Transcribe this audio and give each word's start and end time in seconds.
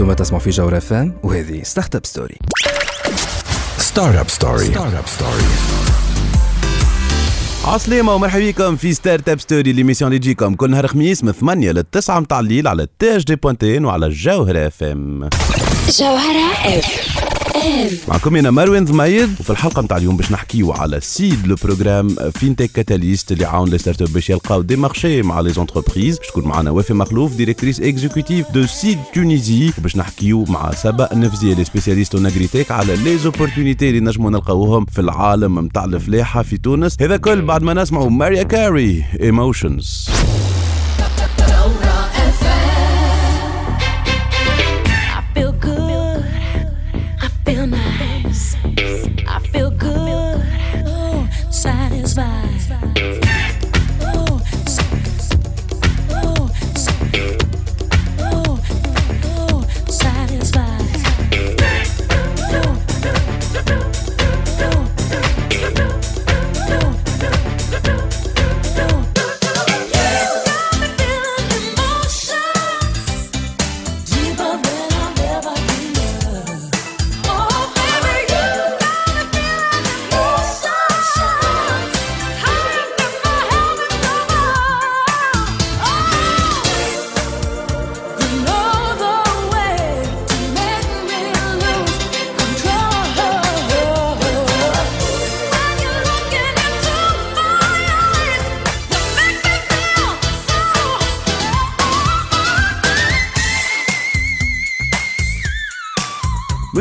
أنتم 0.00 0.12
تسمعوا 0.12 0.42
في 0.42 0.50
جوهر 0.50 0.80
فام 0.80 1.14
وهذه 1.22 1.62
ستارت 1.62 1.96
اب 1.96 2.06
ستوري 2.06 2.36
ستارت 3.78 4.16
اب 4.16 4.28
ستوري 4.28 4.64
ستارت 4.64 4.94
اب 4.94 5.06
ستوري 5.06 5.42
عسلامة 7.64 8.14
ومرحبا 8.14 8.50
بكم 8.50 8.76
في 8.76 8.92
ستارت 8.92 9.28
اب 9.28 9.40
ستوري 9.40 9.72
ليميسيون 9.72 10.10
اللي 10.10 10.18
تجيكم 10.18 10.54
كل 10.54 10.70
نهار 10.70 10.86
خميس 10.86 11.24
من 11.24 11.32
8 11.32 11.72
ل 11.72 11.82
9 11.82 12.20
متاع 12.20 12.40
الليل 12.40 12.68
على 12.68 12.86
تي 12.98 13.16
اش 13.16 13.24
دي 13.24 13.36
بوانتين 13.36 13.84
وعلى 13.84 14.06
الجوهرة 14.06 14.66
اف 14.66 14.82
ام 14.82 15.28
جوهرة 15.98 16.52
اف 16.64 17.27
معكم 18.08 18.36
أنا 18.36 18.50
مروان 18.50 18.84
ضميد 18.84 19.40
وفي 19.40 19.50
الحلقة 19.50 19.82
نتاع 19.82 19.96
اليوم 19.96 20.16
باش 20.16 20.32
نحكيو 20.32 20.72
على 20.72 21.00
سيد 21.00 21.46
لو 21.46 21.56
بروغرام 21.64 22.08
فينتك 22.08 22.72
كاتاليست 22.72 23.32
اللي 23.32 23.44
عاون 23.44 23.68
لي 23.70 23.78
ستارت 23.78 24.02
اب 24.02 24.12
باش 24.12 24.30
يلقاو 24.30 24.62
دي 24.62 24.76
مارشي 24.76 25.22
مع 25.22 25.40
لي 25.40 25.50
زونتربريز. 25.50 26.18
باش 26.18 26.26
تكون 26.26 26.44
معنا 26.44 26.70
وفي 26.70 26.94
مخلوف 26.94 27.36
ديريكتريس 27.36 27.80
إكزيكوتيف 27.80 28.50
دو 28.50 28.66
سيد 28.66 28.98
تونيزي. 29.14 29.72
وباش 29.78 29.96
نحكيو 29.96 30.44
مع 30.44 30.70
سبا 30.70 31.14
نفزي 31.14 31.54
لي 31.54 31.64
سبيسياليست 31.64 32.14
اون 32.14 32.32
على 32.70 32.96
لي 32.96 33.18
زوبورتونيتي 33.18 33.88
اللي 33.88 34.00
نجمو 34.00 34.30
نلقاوهم 34.30 34.84
في 34.84 35.00
العالم 35.00 35.58
نتاع 35.60 35.84
الفلاحة 35.84 36.42
في 36.42 36.56
تونس. 36.56 36.96
هذا 37.00 37.16
كل 37.16 37.42
بعد 37.42 37.62
ما 37.62 37.74
نسمعوا 37.74 38.10
ماريا 38.10 38.42
كاري 38.42 39.04
ايموشنز 39.22 40.08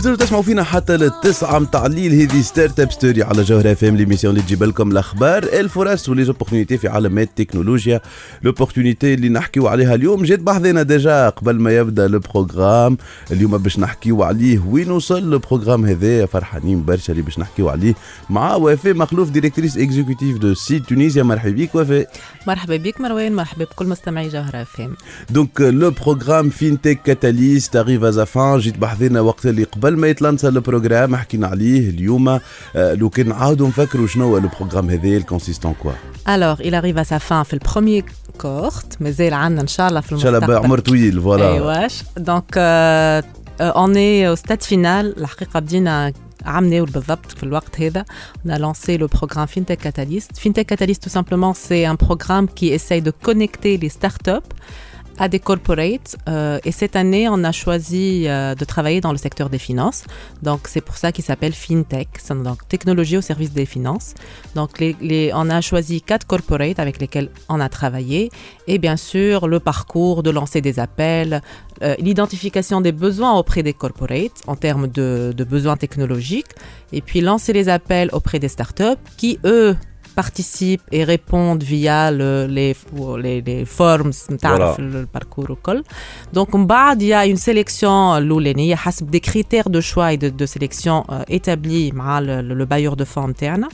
مازالوا 0.08 0.26
تسمعوا 0.26 0.44
فينا 0.44 0.64
حتى 0.64 0.98
للتسعة 0.98 1.60
متاع 1.60 1.86
الليل 1.86 2.14
هذه 2.14 2.42
ستارت 2.42 2.80
أب 2.80 2.92
ستوري 2.92 3.24
على 3.24 3.44
جوهر 3.44 3.72
اف 3.72 3.84
ام 3.84 3.96
ليميسيون 3.96 4.34
اللي 4.34 4.46
تجيب 4.46 4.64
لكم 4.64 4.92
الأخبار 4.92 5.44
الفرص 5.44 6.10
ولي 6.10 6.24
زوبورتونيتي 6.24 6.78
في 6.78 6.88
عالم 6.88 7.20
التكنولوجيا. 7.20 8.02
لوبورتونيتي 8.44 9.14
اللي 9.14 9.30
نحكيو 9.30 9.68
عليها 9.68 9.96
اليوم 9.96 10.24
جات 10.24 10.40
بحذنا 10.40 10.84
ديجا. 10.84 11.30
قبل 11.30 11.60
ما 11.60 11.72
يبدأ 11.72 12.08
لو 12.08 12.20
بروغرام 12.20 12.98
اليوم 13.32 13.58
باش 13.58 13.80
نحكيو 13.80 14.24
عليه 14.24 14.60
وين 14.68 14.92
وصل 14.92 15.30
لو 15.30 15.40
بروغرام 15.40 15.86
هذا. 15.86 16.26
فرحانين 16.26 16.86
برشا 16.86 17.12
اللي 17.14 17.24
باش 17.24 17.40
نحكيو 17.40 17.70
عليه 17.70 17.94
مع 18.30 18.56
وفاء 18.56 18.94
مخلوف 18.94 19.30
ديريكتريس 19.30 19.78
اكزيكوتيف 19.78 20.38
دو 20.38 20.54
سيت 20.54 20.86
تونيزيا 20.86 21.24
مرحبا 21.24 21.52
بك 21.52 21.76
وفاء 21.76 22.12
مرحبا 22.48 22.78
بك 22.78 23.02
مروان 23.02 23.36
مرحبا 23.36 23.66
بكل 23.66 23.88
مستمعي 23.88 24.30
جوهرة 24.30 24.64
فام 24.64 24.96
دونك 25.30 25.62
لو 25.62 25.92
بروغرام 25.92 26.50
فينتك 26.50 27.02
كاتاليست 27.02 27.76
اريف 27.76 28.04
ا 28.04 28.24
فان 28.24 28.60
جيت 28.60 28.78
بحذنا 28.78 29.22
وقت 29.22 29.46
اللي 29.46 29.64
قبل 29.64 29.97
ما 29.98 30.08
يتلانسا 30.08 30.48
البروغرام 30.50 31.16
حكينا 31.16 31.48
عليه 31.48 31.90
اليوم 31.90 32.40
لو 32.76 33.10
كان 33.10 33.30
نعاودوا 33.30 33.68
نفكروا 33.68 34.08
شنو 34.08 34.26
هو 34.26 34.38
لو 34.38 34.50
بروغرام 34.60 34.90
هذا 34.90 35.08
الكونسيستون 35.18 35.74
كوا 35.74 35.92
Alors, 36.28 36.60
il 36.62 36.76
arrive 36.76 36.98
à 36.98 37.06
sa 37.06 37.20
fin 37.20 37.44
في 37.44 37.54
البروميير 37.54 38.06
كورت 38.38 39.02
مازال 39.02 39.34
عندنا 39.34 39.62
ان 39.62 39.68
شاء 39.68 39.90
الله 39.90 40.02
في 40.02 40.12
ان 40.12 40.20
شاء 40.20 40.28
الله 40.28 40.38
المستقبل 40.38 40.62
بعمر 40.62 40.80
طويل 40.80 41.22
فوالا 41.22 41.54
ايواش 41.54 42.04
دونك 42.18 42.58
اون 43.62 43.98
اي 43.98 44.36
stade 44.36 44.66
final. 44.70 45.18
الحقيقة 45.18 45.60
بدينا 45.60 46.14
عام 46.46 46.66
ناول 46.66 46.90
بالضبط 46.90 47.32
في 47.32 47.44
الوقت 47.44 47.82
هذا 47.82 48.06
on 48.46 48.50
a 48.50 48.60
lancé 48.60 48.98
le 48.98 49.08
programme 49.08 49.48
FinTech 49.48 49.80
Catalyst. 49.88 50.32
FinTech 50.40 50.68
Catalyst 50.68 51.02
tout 51.04 51.14
simplement 51.20 51.54
c'est 51.54 51.86
un 51.86 51.96
programme 51.96 52.48
qui 52.48 52.68
essaye 52.78 53.02
de 53.02 53.12
connecter 53.12 53.78
les 53.78 53.90
startups 53.90 54.50
à 55.18 55.28
des 55.28 55.40
corporates. 55.40 56.18
Euh, 56.28 56.60
et 56.64 56.72
cette 56.72 56.96
année, 56.96 57.28
on 57.30 57.44
a 57.44 57.52
choisi 57.52 58.26
euh, 58.28 58.56
de 58.56 58.66
travailler 58.66 59.02
dans 59.02 59.12
le 59.12 59.18
secteur 59.18 59.50
des 59.50 59.58
finances. 59.58 60.04
Donc, 60.42 60.68
c'est 60.68 60.82
pour 60.82 60.98
ça 60.98 61.12
qu'il 61.12 61.24
s'appelle 61.24 61.54
FinTech, 61.54 62.10
donc 62.44 62.68
technologie 62.68 63.18
au 63.18 63.22
service 63.22 63.52
des 63.52 63.66
finances. 63.66 64.14
Donc, 64.56 64.80
les, 64.80 65.32
on 65.34 65.50
a 65.50 65.62
choisi 65.62 66.02
quatre 66.02 66.26
corporates 66.26 66.80
avec 66.80 67.00
lesquels 67.00 67.30
on 67.50 67.60
a 67.60 67.70
travaillé. 67.70 68.32
Et 68.68 68.78
bien 68.78 68.98
sûr, 68.98 69.48
le 69.48 69.60
parcours 69.60 70.24
de 70.24 70.30
lancer 70.30 70.62
des 70.62 70.80
appels, 70.80 71.42
euh, 71.84 71.96
l'identification 72.00 72.82
des 72.82 72.92
besoins 72.92 73.38
auprès 73.38 73.64
des 73.64 73.74
corporates 73.74 74.42
en 74.48 74.56
termes 74.56 74.88
de 74.88 75.46
besoins 75.50 75.78
technologiques. 75.78 76.52
Et 76.92 77.02
puis, 77.02 77.22
lancer 77.22 77.54
les 77.54 77.70
appels 77.70 78.10
auprès 78.14 78.40
des 78.40 78.48
startups 78.48 79.04
qui, 79.18 79.40
eux, 79.46 79.76
participent 80.18 80.88
et 80.92 81.04
répondent 81.04 81.64
via 81.76 82.00
les, 82.10 82.74
les, 83.26 83.42
les 83.50 83.66
formes, 83.66 84.12
le 84.96 85.06
parcours 85.06 85.50
au 85.56 85.56
col. 85.56 85.80
Donc, 86.34 86.56
en 86.56 86.64
bas, 86.72 86.96
il 87.00 87.06
y 87.06 87.14
a 87.14 87.24
une 87.34 87.42
sélection, 87.50 88.16
euh, 88.16 88.54
il 88.58 88.66
y 88.66 88.74
a 88.74 88.80
des 89.16 89.24
critères 89.30 89.70
de 89.70 89.80
choix 89.90 90.08
et 90.14 90.18
de, 90.18 90.46
sélection 90.54 90.98
euh, 91.12 91.38
établis 91.40 91.92
par 91.92 92.22
le, 92.22 92.66
bailleur 92.66 92.96
de 93.02 93.06
fonds 93.12 93.28
interne 93.34 93.66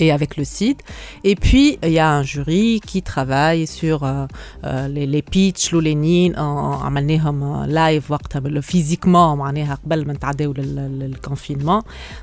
et 0.00 0.10
avec 0.10 0.36
le 0.36 0.44
site. 0.44 0.80
Et 1.22 1.36
puis, 1.36 1.78
il 1.82 1.92
y 1.92 2.00
a 2.00 2.10
un 2.10 2.24
jury 2.24 2.80
qui 2.88 3.00
travaille 3.02 3.64
sur 3.66 3.98
euh, 4.02 4.26
euh, 4.64 4.88
les, 4.88 5.06
les 5.06 5.22
pitch 5.22 5.72
l'oulénين 5.72 6.34
عملناهم 6.36 7.64
لايف 7.64 8.10
وقتها 8.10 8.40
بال- 8.40 8.62
physiquement 8.62 9.06
معناها 9.36 9.78
قبل 9.84 10.06
ما 10.06 10.12
نتعداو 10.12 10.52
للكونفينمون 10.52 11.80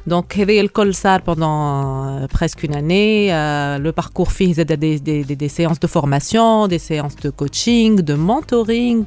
دونك 0.07 0.37
هذا 0.39 0.51
الكل 0.53 0.95
صار 0.95 1.19
pendant 1.21 2.23
euh, 2.23 2.27
presque 2.27 2.63
une 2.63 2.75
année 2.75 3.31
Euh, 3.31 3.77
le 3.77 3.91
parcours 3.91 4.29
فيه 4.29 4.53
زاد 4.53 4.73
des, 4.79 4.99
des, 4.99 5.23
des, 5.23 5.35
des 5.35 5.49
séances 5.49 5.79
de 5.79 5.87
formation 5.87 6.67
des 6.67 6.79
séances 6.79 7.15
de 7.15 7.29
coaching 7.29 8.01
de 8.01 8.13
mentoring 8.13 9.05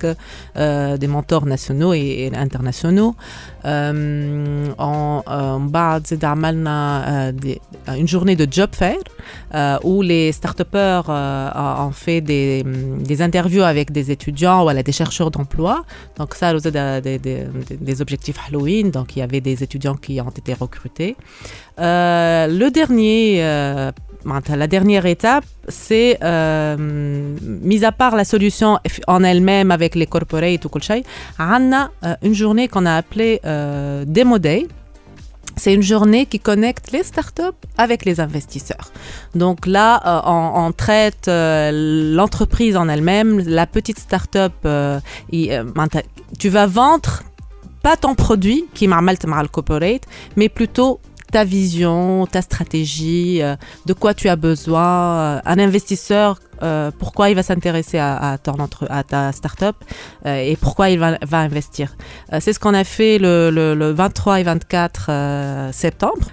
euh, 0.56 0.96
des 0.96 1.06
mentors 1.06 1.46
nationaux 1.46 1.92
et, 1.92 2.30
et 2.32 2.36
internationaux 2.36 3.14
euh, 3.64 4.66
en, 4.78 5.22
euh, 5.28 5.58
من 5.58 5.68
بعد 5.70 6.06
زاد 6.06 6.24
عملنا 6.24 7.04
euh, 7.06 7.32
des- 7.44 7.60
une 8.00 8.08
journée 8.08 8.36
de 8.36 8.46
job 8.59 8.71
fair 8.73 8.99
euh, 9.55 9.77
où 9.83 10.01
les 10.01 10.31
start 10.31 10.59
upers 10.59 11.05
ont 11.07 11.89
euh, 11.89 11.91
fait 11.91 12.21
des, 12.21 13.21
interviews 13.21 13.63
avec 13.63 13.91
des 13.91 14.11
étudiants 14.11 14.59
ou 14.61 14.63
voilà, 14.63 14.83
des 14.83 14.91
chercheurs 15.01 15.31
d'emploi. 15.31 15.83
Donc 16.17 16.35
ça, 16.35 16.47
c'était 16.59 17.01
des, 17.01 17.45
des, 17.89 18.01
objectifs 18.01 18.37
Halloween. 18.45 18.91
Donc 18.91 19.15
il 19.15 19.19
y 19.19 19.21
avait 19.21 19.43
des 19.49 19.57
étudiants 19.63 19.95
qui 19.95 20.19
ont 20.21 20.35
été 20.41 20.53
recrutés. 20.53 21.15
Euh, 21.79 22.47
le 22.47 22.67
dernier, 22.79 23.23
la 24.61 24.67
dernière 24.75 25.05
étape, 25.05 25.45
c'est 25.67 26.19
mis 27.67 27.81
à 27.91 27.91
part 28.01 28.15
la 28.21 28.25
solution 28.33 28.79
en 29.07 29.23
elle-même 29.23 29.71
avec 29.71 29.95
les 29.95 30.07
corporates 30.13 30.65
ou 30.65 30.69
Kolchai, 30.69 31.03
on 31.39 31.71
a 31.73 31.83
une 32.21 32.35
journée 32.43 32.67
qu'on 32.67 32.85
a 32.85 32.95
appelée 33.01 33.39
Demo 34.15 34.37
Day 34.37 34.67
c'est 35.59 35.73
une 35.73 35.83
journée 35.83 36.25
qui 36.25 36.39
connecte 36.39 36.91
les 36.91 37.03
startups 37.03 37.59
avec 37.77 38.05
les 38.05 38.19
investisseurs. 38.19 38.91
Donc 39.35 39.65
là, 39.65 40.01
euh, 40.05 40.21
on, 40.55 40.71
traite 40.71 41.27
euh, 41.27 42.15
l'entreprise 42.15 42.75
en 42.75 42.89
elle-même, 42.89 43.39
la 43.39 43.67
petite 43.67 43.99
startup. 43.99 44.53
Euh, 44.65 44.99
tu 46.39 46.49
vas 46.49 46.65
vendre 46.65 47.23
pas 47.83 47.97
ton 47.97 48.15
produit 48.15 48.65
qui 48.73 48.87
m'a 48.87 49.01
le 49.01 49.47
corporate, 49.47 50.03
mais 50.35 50.49
plutôt 50.49 50.99
ta 51.31 51.43
vision, 51.43 52.25
ta 52.25 52.41
stratégie, 52.41 53.41
de 53.85 53.93
quoi 53.93 54.13
tu 54.13 54.29
as 54.29 54.35
besoin. 54.35 55.41
Un 55.45 55.59
investisseur 55.59 56.39
euh, 56.63 56.91
pourquoi 56.97 57.29
il 57.29 57.35
va 57.35 57.43
s'intéresser 57.43 57.97
à, 57.99 58.37
ton 58.41 58.53
ta 59.07 59.31
startup 59.31 59.75
euh, 60.25 60.35
et 60.35 60.55
pourquoi 60.55 60.89
il 60.89 60.99
va, 60.99 61.17
investir? 61.31 61.95
Euh, 62.33 62.39
c'est 62.41 62.53
ce 62.53 62.59
qu'on 62.59 62.73
a 62.73 62.83
fait 62.83 63.17
le, 63.19 63.49
le- 63.51 63.75
le 63.75 63.91
23 63.91 64.39
et 64.39 64.43
24 64.43 65.05
euh, 65.09 65.71
septembre. 65.71 66.27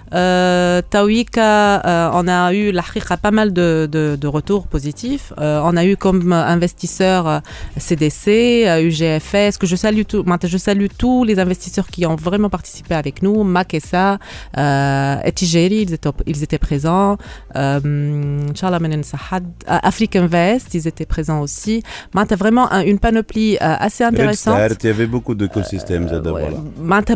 Tawika, 0.89 2.11
on 2.13 2.27
a 2.27 2.53
eu 2.53 2.71
la 2.71 2.81
haqiqa, 2.81 3.17
pas 3.17 3.31
mal 3.31 3.53
de, 3.53 4.19
retours 4.27 4.67
positifs. 4.67 5.33
On 5.37 5.77
a 5.77 5.85
eu 5.85 5.95
comme 5.97 6.33
investisseurs 6.33 7.41
CDC, 7.77 8.65
UGFS, 8.83 9.57
que 9.57 9.65
je 9.67 9.75
salue, 9.75 10.01
tout, 10.07 10.23
je 10.43 10.57
salue 10.57 10.87
tous 10.97 11.23
les 11.23 11.39
investisseurs 11.39 11.87
qui 11.87 12.05
ont 12.05 12.15
vraiment 12.15 12.49
participé 12.49 12.95
avec 12.95 13.21
nous, 13.21 13.43
Makessa, 13.43 14.17
euh, 14.57 15.15
Etijeri, 15.23 15.87
ils 16.25 16.43
étaient, 16.43 16.57
présents, 16.57 17.17
Inch'Allah, 17.55 18.79
Menen 18.79 19.03
Sahad, 19.03 19.45
euh, 19.69 19.77
Invest, 20.17 20.73
ils 20.73 20.87
étaient 20.87 21.05
présents 21.05 21.41
aussi. 21.41 21.83
Maintenant, 22.13 22.37
vraiment 22.37 22.71
une 22.71 22.99
panoplie 22.99 23.55
euh, 23.55 23.75
assez 23.79 24.03
intéressante. 24.03 24.59
Il 24.83 24.87
y 24.87 24.89
avait 24.89 25.07
beaucoup 25.07 25.35
d'écosystèmes. 25.35 26.07
Euh, 26.11 26.67
Maintenant, 26.79 27.15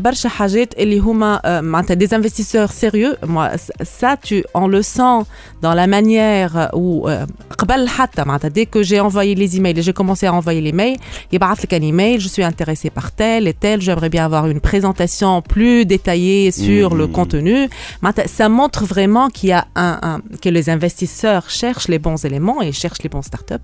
euh, 1.45 1.95
des 1.95 2.13
investisseurs 2.13 2.71
sérieux. 2.71 3.15
Moi, 3.27 3.51
ça, 3.83 4.17
tu, 4.21 4.43
on 4.53 4.67
le 4.67 4.81
sent 4.81 5.25
dans 5.61 5.73
la 5.73 5.87
manière 5.87 6.69
où, 6.73 7.07
dès 8.53 8.65
que 8.65 8.83
j'ai 8.83 8.99
envoyé 8.99 9.35
les 9.35 9.57
emails 9.57 9.77
et 9.79 9.81
j'ai 9.81 9.93
commencé 9.93 10.25
à 10.25 10.33
envoyer 10.33 10.61
les 10.61 10.71
mails, 10.71 10.97
il 11.31 11.39
y 11.39 11.43
a 11.43 11.47
un 11.47 11.81
email, 11.81 12.19
je 12.19 12.27
suis 12.27 12.43
intéressé 12.43 12.89
par 12.89 13.11
tel 13.11 13.47
et 13.47 13.53
tel, 13.53 13.81
j'aimerais 13.81 14.09
bien 14.09 14.25
avoir 14.25 14.47
une 14.47 14.59
présentation 14.59 15.41
plus 15.41 15.85
détaillée 15.85 16.51
sur 16.51 16.95
le 16.95 17.07
hmm. 17.07 17.11
contenu. 17.11 17.69
Maintenant, 18.01 18.23
ça 18.27 18.49
montre 18.49 18.85
vraiment 18.85 19.29
qu'il 19.29 19.49
y 19.49 19.53
a 19.53 19.67
un, 19.75 20.21
que 20.41 20.49
les 20.49 20.69
investisseurs 20.69 21.49
cherchent 21.49 21.87
les 21.87 21.99
bons 21.99 22.25
éléments 22.25 22.61
et 22.61 22.71
cherchent 22.71 22.90
les 23.03 23.09
bons 23.09 23.21
startups 23.21 23.55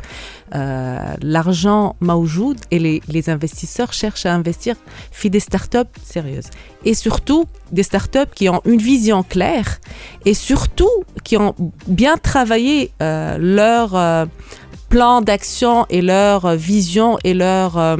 euh, 0.55 0.99
l'argent 1.21 1.95
maujoud 1.99 2.57
et 2.71 2.79
les, 2.79 3.01
les 3.07 3.29
investisseurs 3.29 3.93
cherchent 3.93 4.25
à 4.25 4.33
investir 4.33 4.75
في 5.11 5.29
des 5.29 5.39
startups 5.39 5.95
sérieuses. 6.03 6.49
Et 6.85 6.93
surtout, 6.93 7.45
des 7.71 7.83
startups 7.83 8.33
qui 8.33 8.49
ont 8.49 8.61
une 8.65 8.81
vision 8.81 9.23
claire 9.23 9.79
et 10.25 10.33
surtout 10.33 10.95
qui 11.23 11.37
ont 11.37 11.55
bien 11.87 12.17
travaillé 12.17 12.91
euh, 13.01 13.37
leur 13.39 13.95
euh, 13.95 14.25
plan 14.89 15.21
d'action 15.21 15.85
et 15.89 16.01
leur 16.01 16.45
euh, 16.45 16.55
vision 16.55 17.17
et 17.23 17.33
leur 17.33 17.97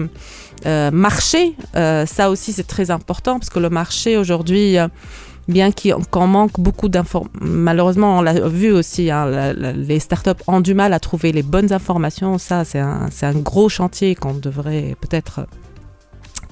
marché. 0.91 1.55
Ça 1.73 2.29
aussi, 2.29 2.51
c'est 2.51 2.67
très 2.67 2.91
important 2.91 3.39
parce 3.39 3.49
que 3.49 3.59
le 3.59 3.69
marché 3.69 4.17
aujourd'hui, 4.17 4.77
bien 5.47 5.69
qu'on 6.11 6.27
manque 6.27 6.59
beaucoup 6.59 6.89
d'informations, 6.89 7.31
malheureusement, 7.41 8.17
on 8.17 8.21
l'a 8.21 8.47
vu 8.47 8.71
aussi, 8.71 9.09
hein, 9.11 9.25
la- 9.25 9.53
les 9.71 9.99
startups 9.99 10.43
ont 10.47 10.59
du 10.61 10.73
mal 10.73 10.93
à 10.93 10.99
trouver 10.99 11.31
les 11.31 11.43
bonnes 11.43 11.71
informations. 11.71 12.37
Ça, 12.37 12.63
c'est 12.65 12.79
un 12.79 13.33
gros 13.35 13.69
chantier 13.69 14.15
qu'on 14.15 14.33
devrait 14.33 14.95
peut-être 15.01 15.47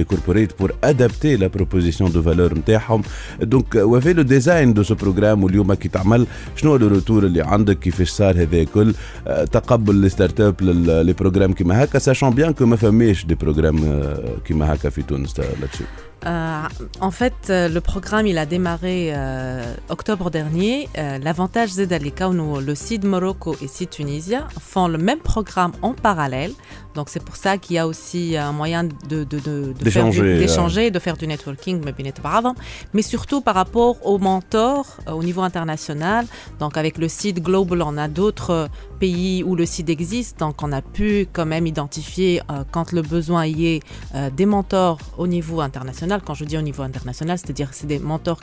les 0.00 0.04
corporates 0.04 0.52
pour 0.52 0.70
adapter 0.82 1.36
la 1.36 1.48
proposition 1.48 2.08
de 2.08 2.18
valeur 2.18 2.54
نتاعهم. 2.54 3.02
Donc 3.42 3.74
وفي 3.74 4.14
le 4.14 4.24
design 4.24 4.72
de 4.72 4.82
ce 4.82 4.94
programme 4.94 5.44
واليوم 5.44 5.74
كي 5.74 5.88
تعمل 5.88 6.26
شنو 6.56 6.76
لو 6.76 6.86
روتور 6.86 7.26
اللي 7.26 7.42
عندك 7.42 7.78
كيفاش 7.78 8.08
صار 8.10 8.42
هذا 8.42 8.56
الكل 8.56 8.94
آه، 9.26 9.44
تقبل 9.44 9.94
لي 9.94 10.08
ستارت 10.08 10.40
اب 10.40 10.62
لي 10.62 11.12
بروجرام 11.12 11.52
كيما 11.52 11.84
هكا 11.84 11.98
ساشون 11.98 12.30
بيان 12.30 12.52
كو 12.52 12.66
ما 12.66 12.76
فماش 12.76 13.24
دي 13.24 13.34
بروجرام 13.34 14.04
كيما 14.44 14.74
هكا 14.74 14.90
في 14.90 15.02
تونس 15.02 15.40
là-dessus. 15.40 16.06
Euh, 16.24 16.62
en 17.00 17.10
fait, 17.10 17.34
euh, 17.50 17.68
le 17.68 17.80
programme 17.80 18.26
il 18.26 18.38
a 18.38 18.46
démarré 18.46 19.10
euh, 19.12 19.74
octobre 19.88 20.30
dernier. 20.30 20.88
Euh, 20.98 21.18
L'avantage 21.18 21.70
c'est 21.70 21.86
d'aller 21.86 22.12
où 22.20 22.58
le 22.58 22.74
site 22.74 23.04
Morocco 23.04 23.54
et 23.62 23.68
site 23.68 23.90
Tunisia 23.90 24.48
font 24.58 24.88
le 24.88 24.98
même 24.98 25.18
programme 25.18 25.72
en 25.82 25.92
parallèle. 25.92 26.52
Donc 26.95 27.09
c'est 27.09 27.23
pour 27.23 27.35
ça 27.35 27.57
qu'il 27.57 27.75
y 27.75 27.79
a 27.79 27.87
aussi 27.87 28.35
un 28.37 28.51
moyen 28.51 28.83
de, 28.83 28.89
de, 29.09 29.23
de, 29.23 29.73
de 29.73 29.89
faire 29.89 30.05
du- 30.09 30.11
D'échanger, 30.21 30.37
d'échanger, 30.39 30.91
de 30.91 30.99
faire 30.99 31.17
du 31.17 31.27
networking, 31.27 31.81
mais 31.85 31.91
bien 31.93 32.05
être 32.05 32.25
avant. 32.25 32.55
mais 32.93 33.01
surtout 33.01 33.41
par 33.41 33.55
rapport 33.55 33.95
aux 34.05 34.17
mentors 34.17 34.97
euh, 35.07 35.11
au 35.13 35.23
niveau 35.23 35.41
international. 35.41 36.25
Donc 36.59 36.77
avec 36.77 36.97
le 36.97 37.07
site 37.07 37.41
Global, 37.41 37.81
on 37.81 37.97
a 37.97 38.07
d'autres 38.07 38.69
pays 38.99 39.43
où 39.43 39.55
le 39.55 39.65
site 39.65 39.89
existe, 39.89 40.39
donc 40.39 40.61
on 40.63 40.71
a 40.71 40.81
pu 40.81 41.27
quand 41.33 41.45
même 41.45 41.65
identifier 41.67 42.41
euh, 42.51 42.63
quand 42.71 42.91
le 42.91 43.01
besoin 43.01 43.45
y 43.45 43.65
est 43.75 43.79
euh, 44.15 44.29
des 44.29 44.45
mentors 44.45 44.99
au 45.17 45.27
niveau 45.27 45.61
international. 45.61 46.21
Quand 46.25 46.33
je 46.33 46.45
dis 46.45 46.57
au 46.57 46.61
niveau 46.61 46.83
international, 46.83 47.37
c'est-à-dire 47.37 47.69
c'est 47.71 47.87
des 47.87 47.99
mentors 47.99 48.39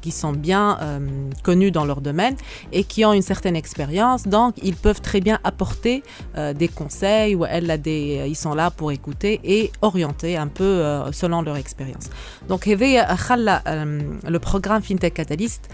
qui 0.00 0.10
sont 0.10 0.32
bien 0.32 0.78
euh, 0.80 0.98
connus 1.42 1.70
dans 1.70 1.84
leur 1.84 2.00
domaine 2.00 2.36
et 2.72 2.84
qui 2.84 3.04
ont 3.04 3.12
une 3.12 3.22
certaine 3.22 3.56
expérience. 3.56 4.26
Donc, 4.26 4.54
ils 4.62 4.76
peuvent 4.76 5.00
très 5.00 5.20
bien 5.20 5.38
apporter 5.44 6.02
euh, 6.36 6.52
des 6.52 6.68
conseils 6.68 7.34
ou 7.34 7.44
elle 7.44 7.70
a 7.70 7.78
des, 7.78 8.18
euh, 8.20 8.26
ils 8.26 8.36
sont 8.36 8.54
là 8.54 8.70
pour 8.70 8.92
écouter 8.92 9.40
et 9.44 9.70
orienter 9.82 10.36
un 10.36 10.48
peu 10.48 10.64
euh, 10.64 11.12
selon 11.12 11.42
leur 11.42 11.56
expérience. 11.56 12.10
Donc, 12.48 12.66
euh, 12.68 12.76
euh, 12.80 14.00
le 14.28 14.38
programme 14.38 14.82
FinTech 14.82 15.14
Catalyst, 15.14 15.68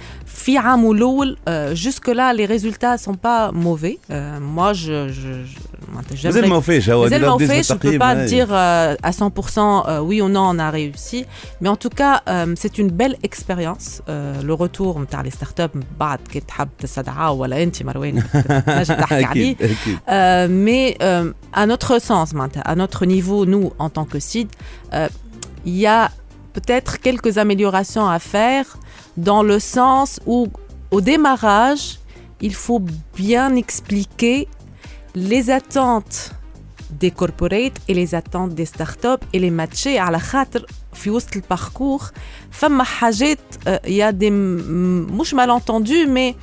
jusque-là, 1.72 2.32
les 2.32 2.46
résultats 2.46 2.92
ne 2.92 2.98
sont 2.98 3.14
pas 3.14 3.52
mauvais. 3.52 3.98
moi, 4.40 4.72
je. 4.72 5.08
je, 5.08 5.44
je 5.44 6.28
Vous 7.08 7.14
êtes 7.14 7.22
mauvais, 7.22 7.62
je 7.62 7.72
ne 7.72 7.78
peux 7.78 7.98
pas 7.98 8.14
dire 8.24 8.52
à 8.52 9.10
100% 9.10 10.00
oui 10.00 10.22
ou 10.22 10.28
non, 10.28 10.50
on 10.50 10.58
a 10.58 10.70
réussi. 10.70 11.26
Mais 11.60 11.68
en 11.68 11.76
tout 11.76 11.90
cas, 11.90 12.22
c'est 12.56 12.78
une 12.78 12.90
belle 12.90 13.16
expérience 13.22 14.01
Euh, 14.09 14.41
le 14.41 14.53
retour 14.53 14.99
نتاع 14.99 15.23
les 15.23 15.31
startups 15.31 15.77
بعد 15.99 16.19
كي 16.31 16.39
تحب 16.39 16.69
تستدعى 16.79 17.33
ولا 17.33 17.63
انت 17.63 17.83
مروان 17.83 18.23
تنجم 18.65 18.95
تحكي 18.95 19.25
عليه. 19.25 19.51
اكيد 19.51 19.61
اكيد 19.61 19.97
Euh, 19.97 20.47
mais 20.65 20.97
euh, 21.01 21.33
à 21.53 21.65
notre 21.65 21.99
sens, 22.01 22.33
maintenant, 22.33 22.63
à 22.65 22.75
notre 22.75 23.05
niveau, 23.05 23.45
nous, 23.45 23.71
en 23.79 23.89
tant 23.89 24.05
que 24.05 24.19
site, 24.19 24.53
euh, 24.93 25.07
il 25.65 25.77
y 25.77 25.87
a 25.87 26.11
peut-être 26.53 26.99
quelques 27.07 27.37
améliorations 27.37 28.07
à 28.17 28.19
faire 28.19 28.65
dans 29.29 29.43
le 29.51 29.59
sens 29.59 30.09
où, 30.25 30.47
au 30.95 30.99
démarrage, 31.01 31.85
il 32.47 32.53
faut 32.63 32.81
bien 33.23 33.55
expliquer 33.63 34.47
les 35.29 35.43
attentes 35.59 36.31
des 37.03 37.11
corporates 37.11 37.79
et 37.89 37.93
les 38.01 38.09
attentes 38.15 38.53
des 38.59 38.67
startups 38.73 39.23
et 39.33 39.39
les 39.39 39.53
matcher 39.59 39.95
à 39.99 40.09
la 40.15 40.19
خاطر 40.19 40.63
في 41.01 41.09
وسط 41.09 41.35
الباركور 41.35 42.01
فما 42.51 42.83
حاجات 42.83 43.39
il 43.67 43.89
y 43.89 44.01
a 44.01 44.11
des 44.11 44.29
م- 44.31 45.07
مش 45.19 45.35
malentendus 45.35 46.07
mais 46.07 46.33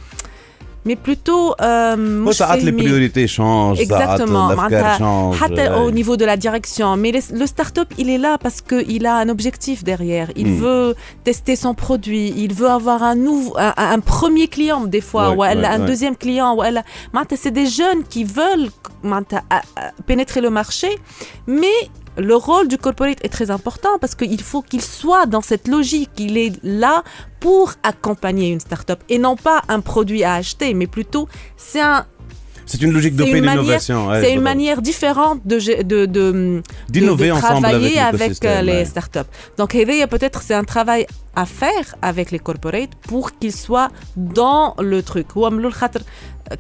mais 0.88 0.96
plutôt 1.08 1.54
euh, 1.61 1.96
مش 1.96 2.28
وساعات 2.28 2.58
لي 2.58 2.64
فاهمين. 2.70 2.84
بريوريتي 2.84 3.26
شونج 3.26 3.82
ساعات 3.82 4.20
Exactement. 4.20 4.23
الافكار 4.30 4.56
معناتها 4.56 4.99
شونج 4.99 5.34
حتى 5.34 5.68
au 5.68 5.90
niveau 5.94 6.16
de 6.16 6.25
la 6.26 6.37
direction. 6.37 6.96
Mais 7.02 7.11
les- 7.16 7.32
le 7.40 7.46
start-up, 7.46 7.88
il 7.99 8.08
est 8.11 8.18
là 8.26 8.37
parce 8.44 8.61
qu'il 8.68 9.06
a 9.06 9.14
un 9.25 9.28
objectif 9.37 9.78
derrière. 9.92 10.28
Il 10.42 10.49
Hmm. 10.49 10.61
veut 10.64 10.94
tester 11.28 11.56
son 11.64 11.75
produit. 11.84 12.28
Il 12.44 12.52
veut 12.61 12.70
avoir 12.80 13.00
un, 13.12 13.16
nouveau, 13.28 13.52
un, 13.68 13.73
un 13.96 14.00
premier 14.14 14.46
client, 14.56 14.82
des 14.96 15.04
fois, 15.11 15.26
Ouais, 15.30 15.37
ou 15.37 15.44
elle 15.50 15.62
a 15.64 15.68
ouais, 15.70 15.75
un 15.76 15.80
ouais. 15.80 15.90
deuxième 15.92 16.16
client. 16.25 16.50
ou 16.56 16.61
elle 16.68 16.78
a- 16.82 16.84
معناتها, 17.14 17.37
C'est 17.42 17.54
des 17.61 17.68
jeunes 17.80 18.02
qui 18.12 18.23
veulent 18.38 18.68
معناتها, 19.02 19.42
à- 19.56 19.62
à 19.82 19.84
pénétrer 20.08 20.40
le 20.46 20.50
marché, 20.61 20.90
mais 21.61 21.76
le 22.19 22.35
rôle 22.35 22.67
du 22.67 22.77
corporate 22.77 23.17
est 23.23 23.29
très 23.29 23.51
important 23.51 23.97
parce 23.99 24.15
qu'il 24.15 24.41
faut 24.41 24.61
qu'il 24.61 24.81
soit 24.81 25.25
dans 25.25 25.41
cette 25.41 25.67
logique, 25.67 26.11
il 26.17 26.38
est 26.38 26.53
là 26.63 27.03
pour 27.39 27.73
accompagner 27.83 28.49
une 28.49 28.59
start-up 28.59 28.99
et 29.09 29.17
non 29.17 29.35
pas 29.35 29.61
un 29.67 29.79
produit 29.79 30.23
à 30.23 30.35
acheter, 30.35 30.73
mais 30.73 30.88
plutôt 30.88 31.27
c'est 31.57 31.81
un 31.81 32.05
c'est 32.69 32.83
une 32.83 32.91
logique 32.91 33.15
d'innovation. 33.15 34.09
C'est 34.21 34.31
une 34.31 34.41
manière 34.41 34.83
différente 34.83 35.41
de, 35.43 35.57
de, 35.81 36.05
de, 36.05 36.61
de 36.88 37.39
travailler 37.39 37.97
avec, 37.99 38.45
euh, 38.45 38.61
les 38.61 38.71
ouais. 38.73 38.85
startups. 38.85 39.29
Donc, 39.57 39.73
Hedeya, 39.73 40.05
peut-être, 40.05 40.43
c'est 40.43 40.53
un 40.53 40.63
travail 40.63 41.07
à 41.35 41.47
faire 41.47 41.95
avec 42.03 42.29
les 42.29 42.38
corporates 42.38 42.93
pour 43.07 43.31
qu'ils 43.39 43.55
soient 43.55 43.89
dans 44.15 44.75
le 44.77 45.01
truc 45.01 45.35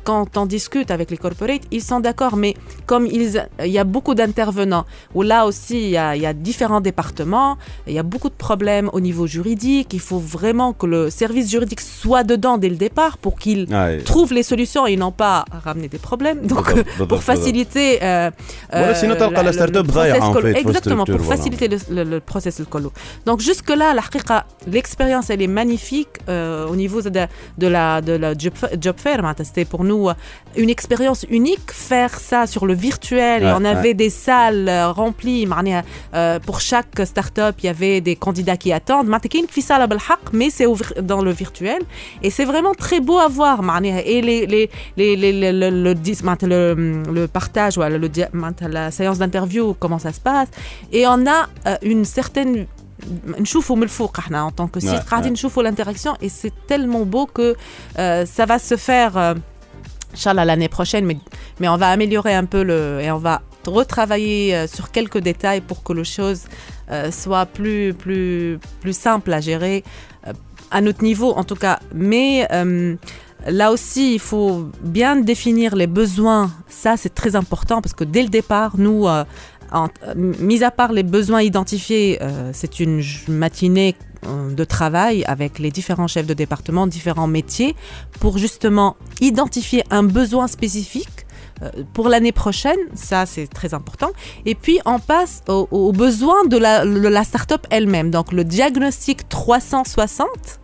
quand 0.03 0.37
on 0.37 0.45
discute 0.45 0.91
avec 0.91 1.11
les 1.11 1.17
corporates, 1.17 1.63
ils 1.71 1.83
sont 1.83 1.99
d'accord, 1.99 2.35
mais 2.35 2.55
comme 2.85 3.05
il 3.05 3.41
y 3.65 3.77
a 3.77 3.83
beaucoup 3.83 4.15
d'intervenants, 4.15 4.85
où 5.13 5.21
là 5.21 5.45
aussi 5.45 5.81
il 5.81 5.89
y, 5.89 5.97
a, 5.97 6.33
différents 6.33 6.81
départements, 6.81 7.57
il 7.87 7.93
y 7.93 7.99
a 7.99 8.03
beaucoup 8.03 8.29
de 8.29 8.35
problèmes 8.35 8.89
au 8.93 8.99
niveau 8.99 9.27
juridique, 9.27 9.93
il 9.93 9.99
faut 9.99 10.19
vraiment 10.19 10.73
que 10.73 10.85
le 10.85 11.09
service 11.09 11.49
juridique 11.49 11.81
soit 11.81 12.23
dedans 12.23 12.57
dès 12.57 12.69
le 12.69 12.75
départ 12.75 13.17
pour 13.17 13.37
qu'il 13.37 13.67
ah, 13.73 13.89
trouve 14.05 14.33
les 14.33 14.43
solutions 14.43 14.85
et 14.85 14.95
non 14.95 15.11
pas 15.11 15.45
ramener 15.63 15.87
des 15.87 15.97
problèmes. 15.97 16.45
Donc 16.45 16.73
pour 17.07 17.23
faciliter 17.23 17.99
euh, 18.03 18.29
euh, 18.73 18.93
exactement 20.55 21.05
pour 21.05 21.21
faciliter 21.21 21.67
le, 21.67 22.03
le, 22.03 22.19
process 22.19 22.61
colo. 22.69 22.91
Donc 23.25 23.39
jusque 23.39 23.69
là, 23.69 23.93
l'expérience 24.67 25.29
elle 25.29 25.41
est 25.41 25.47
magnifique 25.47 26.09
euh, 26.27 26.67
au 26.67 26.75
niveau 26.75 27.01
de, 27.01 27.27
la 27.67 28.01
de 28.01 28.19
job, 28.37 28.53
job 28.79 28.95
fair, 28.97 29.21
c'était 29.43 29.65
pour 29.65 29.78
nous 29.90 30.08
euh, 30.08 30.14
une 30.56 30.70
expérience 30.70 31.22
unique, 31.38 31.68
faire 31.90 32.12
ça 32.30 32.40
sur 32.46 32.66
le 32.66 32.74
virtuel. 32.74 33.42
et 33.42 33.46
Ouais, 33.46 33.52
on 33.60 33.64
avait 33.64 33.94
des 33.94 34.10
salles 34.10 34.68
euh, 34.68 34.92
remplies. 34.92 35.46
معناها, 35.46 35.84
euh, 36.14 36.38
pour 36.46 36.60
chaque 36.60 37.00
start-up, 37.04 37.54
il 37.62 37.66
y 37.66 37.68
avait 37.68 38.00
des 38.00 38.16
candidats 38.16 38.56
qui 38.56 38.72
attendent. 38.72 39.08
معناتها, 39.08 39.28
كاين 39.28 39.46
في 39.46 39.60
صالة 39.60 39.84
بالحق, 39.84 40.32
mais 40.32 40.50
c'est 40.50 40.66
au 40.66 40.74
vir- 40.74 41.00
dans 41.02 41.22
le 41.22 41.32
virtuel. 41.32 41.82
Et 42.22 42.30
c'est 42.30 42.44
vraiment 42.44 42.74
très 42.74 43.00
beau 43.00 43.18
à 43.18 43.28
voir. 43.28 43.62
معناها. 43.62 44.00
Et 44.00 44.20
les, 44.22 44.46
les, 44.46 44.70
les, 44.96 45.16
les, 45.16 45.32
les- 45.32 45.52
le, 45.52 45.70
le, 45.84 45.94
dis- 45.94 46.22
معناتها 46.24 46.46
le, 46.48 47.02
le 47.12 47.26
partage, 47.28 47.74
voilà, 47.76 47.98
le, 47.98 48.08
dia- 48.08 48.30
معناتها 48.32 48.68
la 48.68 48.90
séance 48.90 49.18
d'interview, 49.18 49.74
comment 49.80 49.98
ça 49.98 50.12
se 50.12 50.20
passe. 50.20 50.48
Et 50.92 51.06
on 51.06 51.26
a 51.26 51.48
euh, 51.66 51.76
une 51.82 52.04
certaine 52.04 52.66
نشوفوا 53.38 53.76
من 53.76 53.82
الفوق 53.82 54.18
احنا 54.18 54.48
en 54.48 54.52
tant 54.52 54.66
que 54.68 54.80
site 54.80 54.88
Ouais, 54.88 55.10
قاعدين 55.10 55.30
ouais. 55.30 55.32
نشوفوا 55.32 55.62
l'interaction 55.62 56.12
et 56.22 56.28
c'est 56.28 56.52
tellement 56.66 57.04
beau 57.04 57.26
que 57.26 57.54
euh, 57.98 58.24
ça 58.26 58.46
va 58.46 58.58
se 58.58 58.76
faire 58.76 59.16
euh, 59.16 59.34
Inch'Allah 60.13 60.45
l'année 60.45 60.69
prochaine 60.69 61.05
mais, 61.05 61.17
mais 61.59 61.67
on 61.69 61.77
va 61.77 61.89
améliorer 61.89 62.33
un 62.33 62.45
peu 62.45 62.63
le 62.63 62.99
et 63.01 63.11
on 63.11 63.17
va 63.17 63.41
retravailler 63.67 64.55
euh, 64.55 64.67
sur 64.67 64.91
quelques 64.91 65.19
détails 65.19 65.61
pour 65.61 65.83
que 65.83 65.93
les 65.93 66.03
choses 66.03 66.43
euh, 66.91 67.11
soient 67.11 67.45
plus 67.45 67.93
plus 67.93 68.59
plus 68.81 68.97
simples 68.97 69.33
à 69.33 69.41
gérer 69.41 69.83
euh, 70.27 70.33
à 70.71 70.81
notre 70.81 71.03
niveau 71.03 71.31
en 71.31 71.43
tout 71.43 71.55
cas 71.55 71.79
mais 71.93 72.47
Là 73.47 73.71
aussi, 73.71 74.15
il 74.15 74.19
faut 74.19 74.69
bien 74.81 75.15
définir 75.15 75.73
les 75.73 75.87
besoins. 75.87 76.51
Ça, 76.67 76.97
c'est 76.97 77.15
très 77.15 77.37
important 77.37 77.81
parce 77.81 77.95
que 77.95 78.03
dès 78.03 78.21
le 78.21 78.27
départ, 78.27 78.73
nous, 78.77 79.07
mis 80.17 80.61
à 80.61 80.71
part 80.71 80.91
les 80.91 81.03
besoins 81.03 81.41
identifiés, 81.41 82.19
c'est 82.51 82.81
une 82.81 83.01
matinée 83.29 83.95
de 84.23 84.63
travail 84.63 85.23
avec 85.25 85.59
les 85.59 85.71
différents 85.71 86.07
chefs 86.07 86.27
de 86.27 86.33
département, 86.33 86.87
différents 86.87 87.27
métiers, 87.27 87.75
pour 88.19 88.37
justement 88.37 88.97
identifier 89.21 89.83
un 89.89 90.03
besoin 90.03 90.47
spécifique 90.47 91.25
euh, 91.61 91.69
pour 91.93 92.09
l'année 92.09 92.31
prochaine. 92.31 92.77
Ça, 92.93 93.25
c'est 93.25 93.47
très 93.47 93.73
important. 93.73 94.11
Et 94.45 94.55
puis, 94.55 94.79
on 94.85 94.99
passe 94.99 95.43
aux, 95.47 95.67
aux 95.71 95.91
besoins 95.91 96.45
de 96.45 96.57
la, 96.57 96.85
de 96.85 97.07
la 97.07 97.23
start-up 97.23 97.65
elle-même. 97.69 98.11
Donc, 98.11 98.31
le 98.31 98.43
diagnostic 98.43 99.27
360. 99.29 100.59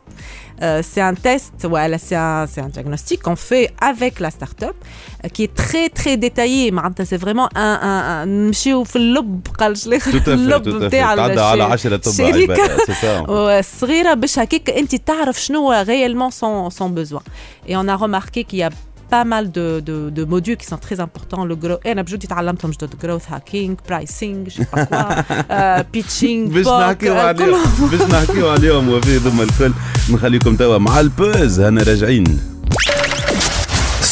Euh, 0.63 0.83
c'est 0.91 1.01
un 1.11 1.15
test, 1.15 1.55
voilà, 1.75 1.97
c'est 2.07 2.17
un, 2.17 2.47
c'est 2.53 2.61
un 2.61 2.69
diagnostic 2.77 3.19
qu'on 3.23 3.37
fait 3.51 3.67
avec 3.91 4.15
la 4.25 4.31
start-up 4.37 4.77
euh, 5.25 5.29
qui 5.35 5.43
est 5.45 5.55
très 5.55 5.89
très 5.89 6.17
détaillé. 6.19 6.71
معناتها 6.71 7.05
C'est 7.05 7.17
vraiment 7.17 7.49
un, 7.57 7.79
un, 7.83 8.23
un 8.23 8.27
نمشيو 8.27 8.85
في 8.85 8.97
اللب 8.97 9.47
قال 9.59 9.77
شلي- 9.77 10.01
Tout 10.01 10.03
à 10.03 10.25
fait, 10.25 10.29
اللب 10.29 10.63
tout 10.65 10.77
à 10.77 10.81
fait. 10.81 10.85
بتاع 10.87 11.15
قاعدة 11.15 11.45
على 11.47 11.63
الشي- 11.65 11.73
عشرة 11.73 11.97
طب 11.97 12.11
الشركة. 12.11 12.53
عبادة، 12.53 12.77
c'est 12.77 13.63
ça. 13.63 13.81
صغيرة 13.81 14.15
باش 14.15 14.39
هكاك 14.39 14.71
انت 14.71 14.95
تعرف 14.95 15.41
شنو 15.41 15.59
هو 15.73 15.85
réellement 15.87 16.31
son, 16.31 16.71
son 16.79 16.89
besoin. 16.89 17.23
Et 17.69 17.77
on 17.77 17.89
a 17.89 17.97
remarqué 17.97 18.45
qu'il 18.45 18.59
y 18.59 18.63
a 18.63 18.71
pas 19.11 19.25
mal 19.25 19.45
de, 19.51 19.67
de, 19.89 19.97
de 20.19 20.23
modules 20.25 20.57
qui 20.57 20.67
sont 20.67 20.79
très 20.87 20.99
importants 21.01 21.45
le 21.45 21.57
grow 21.57 21.79
انا 21.87 22.03
بجوتي 22.03 22.27
تعلمتهم 22.27 22.71
جدد 22.71 22.95
growth 23.03 23.27
hacking 23.33 23.75
pricing 23.91 24.51
je 24.51 24.63
sais 24.63 24.71
pas 24.75 24.87
quoi 24.87 25.09
euh, 25.51 25.83
pitching 25.95 26.53
باش 26.53 26.67
POC, 26.67 26.71
نحكيو 26.71 27.15
euh, 27.15 27.19
عليهم 27.19 27.47
كلهم. 27.47 27.89
باش 27.91 28.01
نحكيو 28.03 28.49
عليهم 28.51 28.89
وفي 28.89 29.19
ضمن 29.19 29.41
الكل 29.41 29.73
نخليكم 30.11 30.57
توا 30.57 30.79
مع 30.79 31.01
البوز 31.01 31.61
هنا 31.61 31.83
راجعين 31.83 32.41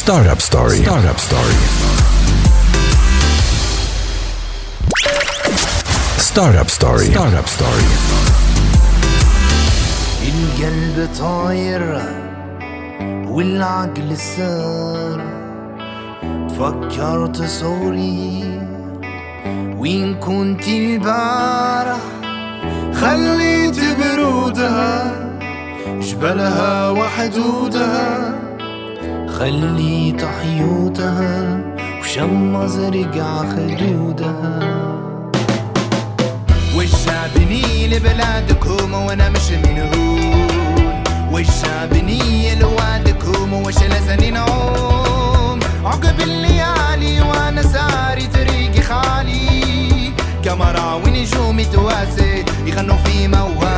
Startup 0.08 0.40
Story. 0.50 0.78
Startup 0.88 1.18
Story. 1.28 1.56
Startup 6.30 6.68
Story. 6.78 7.06
Startup 7.14 7.48
Story. 7.56 7.84
القلب 10.28 11.08
طاير 11.18 12.02
والعقل 13.33 14.17
سار 14.17 15.21
فكرت 16.59 17.41
صوري. 17.41 18.43
وين 19.77 20.15
كنت 20.15 20.67
البارح 20.67 22.03
خليت 22.93 23.79
برودها. 23.99 25.15
جبلها 25.99 26.89
وحدودها. 26.89 28.35
خليت 29.27 30.25
حيوتها 30.25 31.59
وشمز 32.01 32.79
رجع 32.79 33.37
خدودها. 33.37 34.59
والشعبني 36.75 37.87
لبلادكم 37.87 38.93
وأنا 38.93 39.29
مش 39.29 39.51
من 39.51 39.79
هون 41.33 41.39
والشعبني 41.39 42.55
لوادكم 42.55 43.53
وش 43.53 43.77
لازني 43.83 44.31
نعوم 44.31 45.59
عقب 45.85 46.19
الليالي 46.19 47.21
وأنا 47.21 47.61
ساري 47.61 48.27
طريقي 48.27 48.81
خالي. 48.81 50.13
كاميرا 50.45 50.93
ونجوم 50.93 51.61
تواسي 51.61 52.45
يغنوا 52.65 52.97
في 52.97 53.27
موالي 53.27 53.72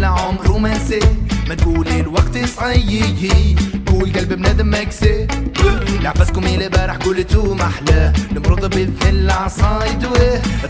العبد 0.00 0.20
للعمر 0.20 0.46
رومانسي 0.46 1.00
ما 1.48 1.54
تقول 1.54 1.88
الوقت 1.88 2.38
صعيي. 2.56 3.56
قول 3.86 4.12
قلب 4.12 4.32
بنادم 4.32 4.70
مكسي 4.70 5.26
لعبسكم 6.02 6.44
اللي 6.44 6.68
بارح 6.68 6.96
قلتو 6.96 7.54
محلاه 7.54 8.12
المرض 8.32 8.70
بالذل 8.70 9.30
عصايد 9.30 10.06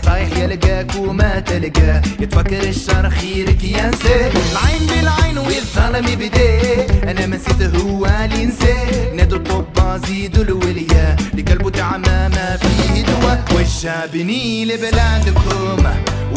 طايح 0.03 0.37
يلقاك 0.37 0.95
وما 0.99 1.39
تلقاه 1.39 2.01
يتفكر 2.19 2.63
الشر 2.63 3.09
خيرك 3.09 3.63
ينسى 3.63 4.31
العين 4.51 4.87
بالعين 4.89 5.37
والظلم 5.37 6.05
بديه 6.15 6.87
أنا 7.11 7.25
ما 7.25 7.35
نسيت 7.35 7.75
هو 7.75 8.05
اللي 8.05 8.45
نساه 8.45 9.13
نادوا 9.15 9.37
الطب 9.37 10.05
زيدوا 10.05 10.43
الولية. 10.43 11.15
لقلبه 11.33 11.69
تعمى 11.69 12.29
ما 12.35 12.57
فيه 12.57 13.05
دواء. 13.05 13.45
والشابني 13.55 14.65
لبلادكم. 14.65 15.83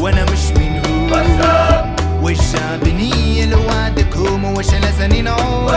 وأنا 0.01 0.25
مش 0.25 0.59
منهم. 0.59 1.94
والشابني 2.25 3.47
لوادكم 3.47 4.45
وش 4.45 4.75
لازني 4.75 5.23
نعوم 5.23 5.69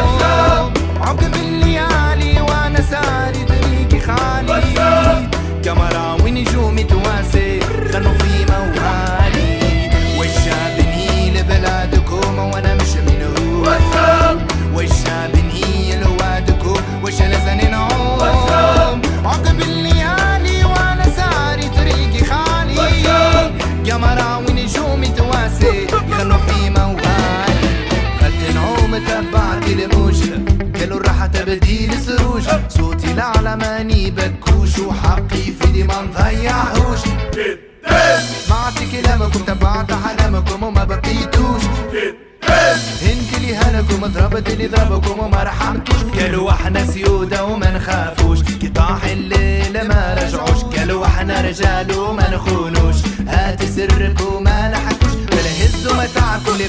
عقب 1.01 1.34
الليالي 1.36 2.42
وأنا 2.42 2.82
ساري 2.82 3.44
طريقي 3.46 4.00
خالي. 4.00 4.62
كاميرا 5.66 6.17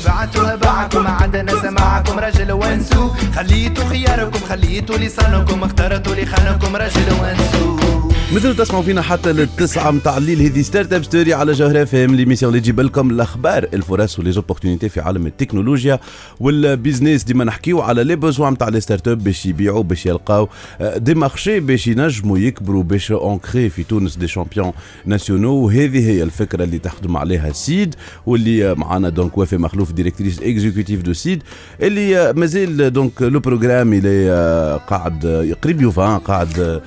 بعتوها 0.06 0.54
باعكم 0.56 1.06
عدنا 1.06 1.52
سماعكم 1.62 2.18
رجل 2.18 2.52
وانسو 2.52 3.10
خليتوا 3.36 3.84
خياركم 3.84 4.38
خليتوا 4.48 4.96
لسانكم 4.98 5.64
اخترتوا 5.64 6.12
اللي 6.12 6.26
خانكم 6.26 6.76
رجل 6.76 7.12
وانسو 7.20 7.87
مثل 8.34 8.56
تسمعوا 8.56 8.82
فينا 8.82 9.02
حتى 9.02 9.32
للتسعة 9.32 9.90
متاع 9.90 10.16
الليل. 10.16 10.42
هذه 10.42 10.62
ستارت 10.62 10.92
اب 10.92 11.04
ستوري 11.04 11.34
على 11.34 11.52
جوهر 11.52 11.82
اف 11.82 11.94
ام 11.94 12.14
ليميسيون 12.14 12.50
اللي 12.50 12.60
تجيب 12.60 12.80
لكم 12.80 13.10
الأخبار 13.10 13.68
الفرص 13.74 14.18
وليزوبورتينيتي 14.18 14.88
في 14.88 15.00
عالم 15.00 15.26
التكنولوجيا 15.26 16.00
والبيزنس 16.40 17.24
ديما 17.24 17.44
نحكيو 17.44 17.80
على 17.80 18.04
لي 18.04 18.16
بوزوان 18.16 18.52
متاع 18.52 18.68
لي 18.68 18.80
ستارت 18.80 19.08
اب 19.08 19.24
باش 19.24 19.46
يبيعوا 19.46 19.82
باش 19.82 20.06
يلقاو 20.06 20.48
آه، 20.80 20.98
دي 20.98 21.14
مارشي 21.14 21.60
باش 21.60 21.86
ينجموا 21.86 22.38
يكبروا 22.38 22.82
باش 22.82 23.12
اونكري 23.12 23.68
في 23.68 23.82
تونس 23.84 24.16
دي 24.16 24.28
شامبيون 24.28 24.72
ناسيونو 25.06 25.52
وهذه 25.52 26.10
هي 26.10 26.22
الفكرة 26.22 26.64
اللي 26.64 26.78
تخدم 26.78 27.16
عليها 27.16 27.52
سيد 27.52 27.94
واللي 28.26 28.70
آه، 28.70 28.74
معنا 28.74 29.08
دونك 29.08 29.38
وفاء 29.38 29.60
مخلوف 29.60 29.92
ديريكتريس 29.92 30.38
اكزيكوتيف 30.42 31.02
دو 31.02 31.12
سيد 31.12 31.42
اللي 31.82 32.18
آه، 32.18 32.32
مازال 32.32 32.92
دونك 32.92 33.22
لو 33.22 33.40
بروغرام 33.40 33.92
اللي 33.92 34.30
آه، 34.30 34.76
قاعد 34.76 35.26
آه، 35.26 35.54
قريب 35.62 35.80
يوفان 35.82 36.18
قاعد 36.18 36.58
آه، 36.60 36.80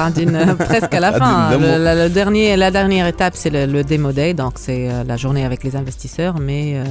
قاعدين 0.00 0.30
la 0.30 0.38
fin. 0.38 0.40
تلموا. 0.40 0.42
enfin, 0.42 0.56
d'une- 0.56 0.56
presque 0.70 0.94
à 0.94 1.00
la 1.00 1.10
قاعدين 1.10 1.18
fin. 1.18 1.50
تلموا. 1.50 1.76
Le- 1.76 1.84
le- 1.84 1.98
le 2.02 2.08
dernier, 2.20 2.56
la 2.64 2.70
dernière 2.78 3.06
étape, 3.14 3.34
c'est 3.40 3.50
le, 3.56 3.62
le 3.74 3.80
Demo 3.90 4.10
Day, 4.12 4.30
donc 4.42 4.54
c'est 4.64 4.82
euh, 4.90 5.04
la 5.10 5.16
journée 5.22 5.44
avec 5.50 5.60
les 5.66 5.74
investisseurs, 5.80 6.34
mais 6.48 6.64
euh, 6.76 6.84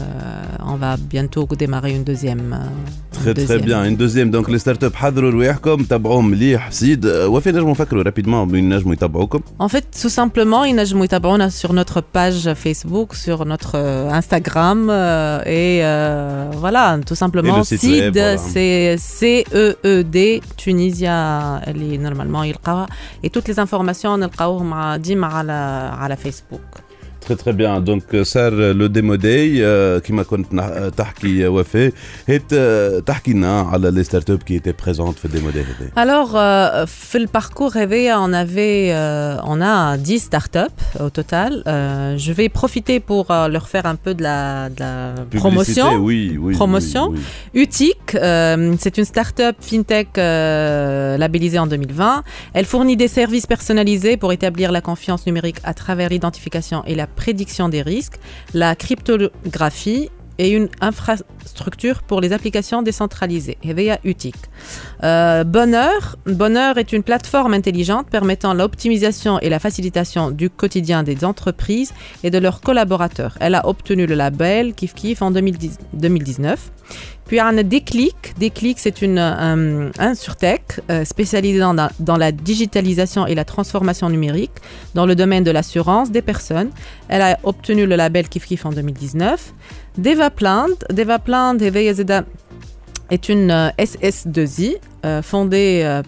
on 0.73 0.75
va 0.83 0.91
bientôt 1.13 1.43
démarrer 1.63 1.91
une 1.97 2.03
deuxième. 2.11 2.45
euh, 2.53 3.17
une 3.17 3.33
تري 3.33 3.33
تري 3.33 3.57
deuxième. 3.57 3.65
بيان 3.65 3.79
ان 3.85 3.97
دوزيام 3.97 4.31
دونك 4.31 4.49
لي 4.49 4.57
ستارت 4.59 4.83
اب 4.83 4.95
حضروا 4.95 5.31
رواحكم 5.31 5.83
تابعوهم 5.83 6.27
مليح 6.31 6.71
سيد 6.71 7.05
آه، 7.05 7.27
وفي 7.27 7.49
نجموا 7.51 7.71
نفكروا 7.71 8.03
رابيدمون 8.03 8.51
وين 8.51 8.69
نجموا 8.75 8.93
يتابعوكم 8.93 9.39
En 9.59 9.67
fait, 9.69 9.85
tout 10.03 10.09
simplement, 10.21 10.65
ينجموا 10.65 11.05
يتابعونا 11.05 11.49
sur 11.49 11.69
notre 11.73 12.01
page 12.17 12.53
Facebook, 12.65 13.09
sur 13.25 13.45
notre 13.45 13.71
euh, 13.75 14.11
Instagram 14.19 14.87
euh, 14.89 15.39
et 15.45 15.79
euh, 15.83 16.51
voilà, 16.63 16.99
tout 17.09 17.15
simplement. 17.23 17.55
Et 17.55 17.59
le 17.59 17.63
site 17.63 17.79
CID, 17.81 18.01
web, 18.01 18.13
voilà. 18.13 18.37
c'est 18.37 18.95
C-E-E-D, 18.97 20.17
Tunisia, 20.57 21.17
اللي 21.67 21.97
normalement 22.09 22.43
يلقاوها. 22.43 22.87
Et 23.23 23.29
toutes 23.29 23.47
les 23.47 23.59
informations 23.59 24.05
نلقاوهم 24.05 24.73
ع- 24.73 24.95
ديما 24.95 25.27
على 25.27 25.51
على 25.99 26.15
Facebook. 26.17 26.81
تري 27.29 27.35
تري 27.37 27.53
بيان 27.53 27.83
دونك 27.83 28.21
صار 28.21 28.53
لو 28.53 28.85
ديمو 28.87 29.15
داي 29.15 29.65
آه، 29.65 29.97
كيما 29.99 30.23
كنت 30.23 30.53
نح- 30.53 30.89
تحكي 30.97 31.47
وفاء 31.47 31.91
هيت 32.27 32.43
آه، 32.53 32.99
تحكي 32.99 33.33
لنا 33.33 33.61
على 33.61 33.91
لي 33.91 34.03
ستارت 34.03 34.29
اب 34.29 34.43
كي 34.43 34.53
ايتي 34.53 34.73
بريزونت 34.83 35.17
في 35.19 35.25
الديمو 35.25 35.49
داي 35.49 35.63
هذا 35.63 35.89
Alors, 36.05 36.29
euh, 36.35 36.85
في 36.85 37.19
le 37.19 37.27
parcours 37.39 37.71
Réveil, 37.71 38.11
on 38.13 38.31
avait, 38.33 38.89
euh, 38.91 39.37
on 39.51 39.61
a 39.61 39.97
10 39.97 40.19
startups 40.19 40.81
au 40.99 41.09
total. 41.09 41.63
Euh, 41.67 42.17
je 42.17 42.31
vais 42.31 42.49
profiter 42.49 42.99
pour 42.99 43.31
euh, 43.31 43.47
leur 43.47 43.67
faire 43.69 43.85
un 43.87 43.95
peu 43.95 44.13
de 44.13 44.21
la, 44.23 44.69
de 44.69 44.79
la 44.79 45.13
promotion. 45.41 45.87
oui, 46.07 46.37
oui. 46.45 46.53
Promotion. 46.53 47.05
oui, 47.11 47.19
oui. 47.55 47.61
Utic, 47.63 48.01
euh, 48.15 48.75
c'est 48.83 48.95
une 48.99 49.05
start-up 49.13 49.55
fintech 49.69 50.09
euh, 50.17 51.17
labellisée 51.17 51.59
en 51.59 51.67
2020. 51.67 52.23
Elle 52.53 52.65
fournit 52.65 52.97
des 52.97 53.07
services 53.07 53.47
personnalisés 53.47 54.15
pour 54.21 54.31
établir 54.37 54.71
la 54.71 54.81
confiance 54.81 55.25
numérique 55.25 55.59
à 55.63 55.73
travers 55.73 56.09
l'identification 56.09 56.79
et 56.85 56.95
la 56.95 57.07
prédiction 57.20 57.68
des 57.68 57.82
risques, 57.82 58.18
la 58.54 58.74
cryptographie 58.74 60.08
et 60.38 60.48
une 60.52 60.70
infrastructure 60.80 62.02
pour 62.02 62.22
les 62.22 62.32
applications 62.32 62.80
décentralisées. 62.80 63.58
Heveya 63.62 63.98
Utic. 64.04 64.34
Euh, 65.04 65.44
Bonheur. 65.44 66.16
Bonheur 66.24 66.78
est 66.78 66.94
une 66.94 67.02
plateforme 67.02 67.52
intelligente 67.52 68.06
permettant 68.08 68.54
l'optimisation 68.54 69.38
et 69.40 69.50
la 69.50 69.58
facilitation 69.58 70.30
du 70.30 70.48
quotidien 70.48 71.02
des 71.02 71.26
entreprises 71.26 71.92
et 72.22 72.30
de 72.30 72.38
leurs 72.38 72.62
collaborateurs. 72.62 73.36
Elle 73.38 73.54
a 73.54 73.68
obtenu 73.68 74.06
le 74.06 74.14
label 74.14 74.72
Kif 74.72 74.94
Kif 74.94 75.20
en 75.20 75.30
2010 75.30 75.76
2019. 75.92 76.70
Puis 77.30 77.40
on 77.40 77.56
a 77.58 77.62
Déclic. 77.62 78.34
Déclic, 78.40 78.80
c'est 78.80 79.02
une 79.02 79.16
un, 79.16 79.92
un 80.00 80.14
surtech 80.16 80.62
euh, 80.90 81.04
spécialisé 81.04 81.60
dans, 81.60 81.72
la- 81.74 81.92
dans 82.00 82.16
la 82.16 82.32
digitalisation 82.32 83.24
et 83.24 83.36
la 83.36 83.44
transformation 83.44 84.10
numérique 84.10 84.50
dans 84.96 85.06
le 85.06 85.14
domaine 85.14 85.44
de 85.44 85.52
l'assurance 85.52 86.10
des 86.10 86.22
personnes. 86.22 86.70
Elle 87.06 87.22
a 87.22 87.38
obtenu 87.44 87.86
le 87.86 87.94
label 87.94 88.28
Kif 88.28 88.46
Kif 88.46 88.66
en 88.66 88.70
2019. 88.70 89.52
Devaplant. 89.96 90.66
Devaplant 90.92 91.56
Heveya 91.56 91.94
Zeda 91.94 92.24
est 93.10 93.28
une 93.28 93.52
euh, 93.52 93.68
SS2I 93.78 94.78
euh, 95.06 95.22
fondée 95.22 95.82
euh, 95.84 96.02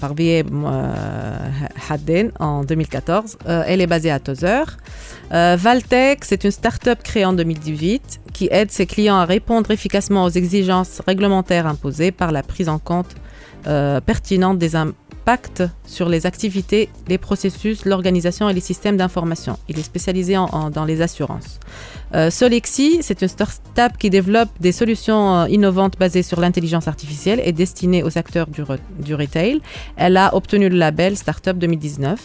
par 0.00 0.14
euh, 0.18 1.48
Hadden 1.88 2.32
en 2.38 2.64
2014. 2.64 3.38
Euh, 3.46 3.62
elle 3.66 3.80
est 3.80 3.86
basée 3.86 4.10
à 4.10 4.18
Tozer. 4.18 4.76
Euh, 5.32 5.56
Valtech, 5.58 6.24
c'est 6.24 6.44
une 6.44 6.50
start-up 6.50 7.02
créée 7.02 7.24
en 7.24 7.32
2018 7.32 8.20
qui 8.32 8.48
aide 8.50 8.70
ses 8.70 8.86
clients 8.86 9.16
à 9.16 9.24
répondre 9.24 9.70
efficacement 9.70 10.24
aux 10.24 10.30
exigences 10.30 11.00
réglementaires 11.06 11.66
imposées 11.66 12.12
par 12.12 12.32
la 12.32 12.42
prise 12.42 12.68
en 12.68 12.78
compte 12.78 13.14
euh, 13.66 14.00
pertinente 14.00 14.58
des 14.58 14.76
impacts 14.76 15.64
sur 15.86 16.08
les 16.08 16.26
activités, 16.26 16.88
les 17.08 17.18
processus, 17.18 17.84
l'organisation 17.84 18.48
et 18.48 18.52
les 18.52 18.60
systèmes 18.60 18.96
d'information. 18.96 19.58
Il 19.68 19.78
est 19.78 19.82
spécialisé 19.82 20.36
dans 20.72 20.84
les 20.84 21.02
assurances. 21.02 21.58
Euh, 22.14 22.30
Solexi, 22.30 22.98
c'est 23.02 23.20
une 23.20 23.28
start-up 23.28 23.92
qui 23.98 24.10
développe 24.10 24.48
des 24.60 24.72
solutions 24.72 25.34
euh, 25.34 25.48
innovantes 25.48 25.98
basées 25.98 26.22
sur 26.22 26.38
l'intelligence 26.40 26.86
artificielle 26.86 27.40
et 27.44 27.52
destinées 27.52 28.02
aux 28.04 28.16
acteurs 28.16 28.46
du, 28.46 28.62
re- 28.62 28.78
du 29.00 29.14
retail. 29.14 29.60
Elle 29.96 30.16
a 30.16 30.34
obtenu 30.34 30.68
le 30.68 30.76
label 30.78 31.16
Startup 31.16 31.58
2019. 31.58 32.20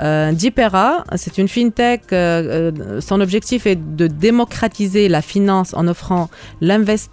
Euh, 0.00 0.32
Dipera, 0.32 1.04
c'est 1.16 1.38
une 1.38 1.46
fintech. 1.48 2.02
euh, 2.12 3.00
son 3.00 3.20
objectif 3.20 3.66
est 3.66 3.76
de 3.76 4.08
démocratiser 4.08 5.08
la 5.08 5.22
finance 5.22 5.72
en 5.74 5.86
offrant 5.86 6.28
l'Invest 6.60 7.10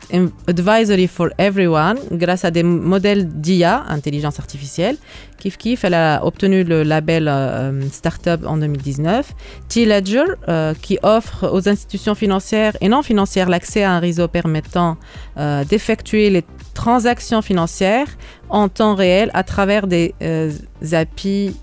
Advisory 0.47 1.07
for 1.07 1.27
Everyone 1.37 1.97
grâce 2.11 2.43
à 2.43 2.49
des 2.51 2.63
modèles 2.63 3.27
d'IA, 3.27 3.83
intelligence 3.87 4.39
artificielle. 4.39 4.97
Kif 5.39 5.57
Kif, 5.57 5.83
elle 5.85 5.93
a 5.93 6.23
obtenu 6.25 6.63
le 6.63 6.83
label 6.83 7.27
euh, 7.27 7.81
Startup 7.89 8.39
en 8.45 8.57
2019. 8.57 9.33
T-Ledger, 9.69 10.23
euh, 10.47 10.73
qui 10.79 10.99
offre 11.01 11.49
aux 11.51 11.67
institutions 11.69 12.13
financières 12.13 12.75
et 12.81 12.89
non 12.89 13.01
financières 13.01 13.49
l'accès 13.49 13.83
à 13.83 13.93
un 13.93 13.99
réseau 13.99 14.27
permettant 14.27 14.97
euh, 15.37 15.63
d'effectuer 15.63 16.29
les 16.29 16.43
transactions 16.73 17.41
financières 17.41 18.07
en 18.49 18.67
temps 18.67 18.95
réel 18.95 19.31
à 19.33 19.43
travers 19.43 19.87
des 19.87 20.13
API 20.91 21.55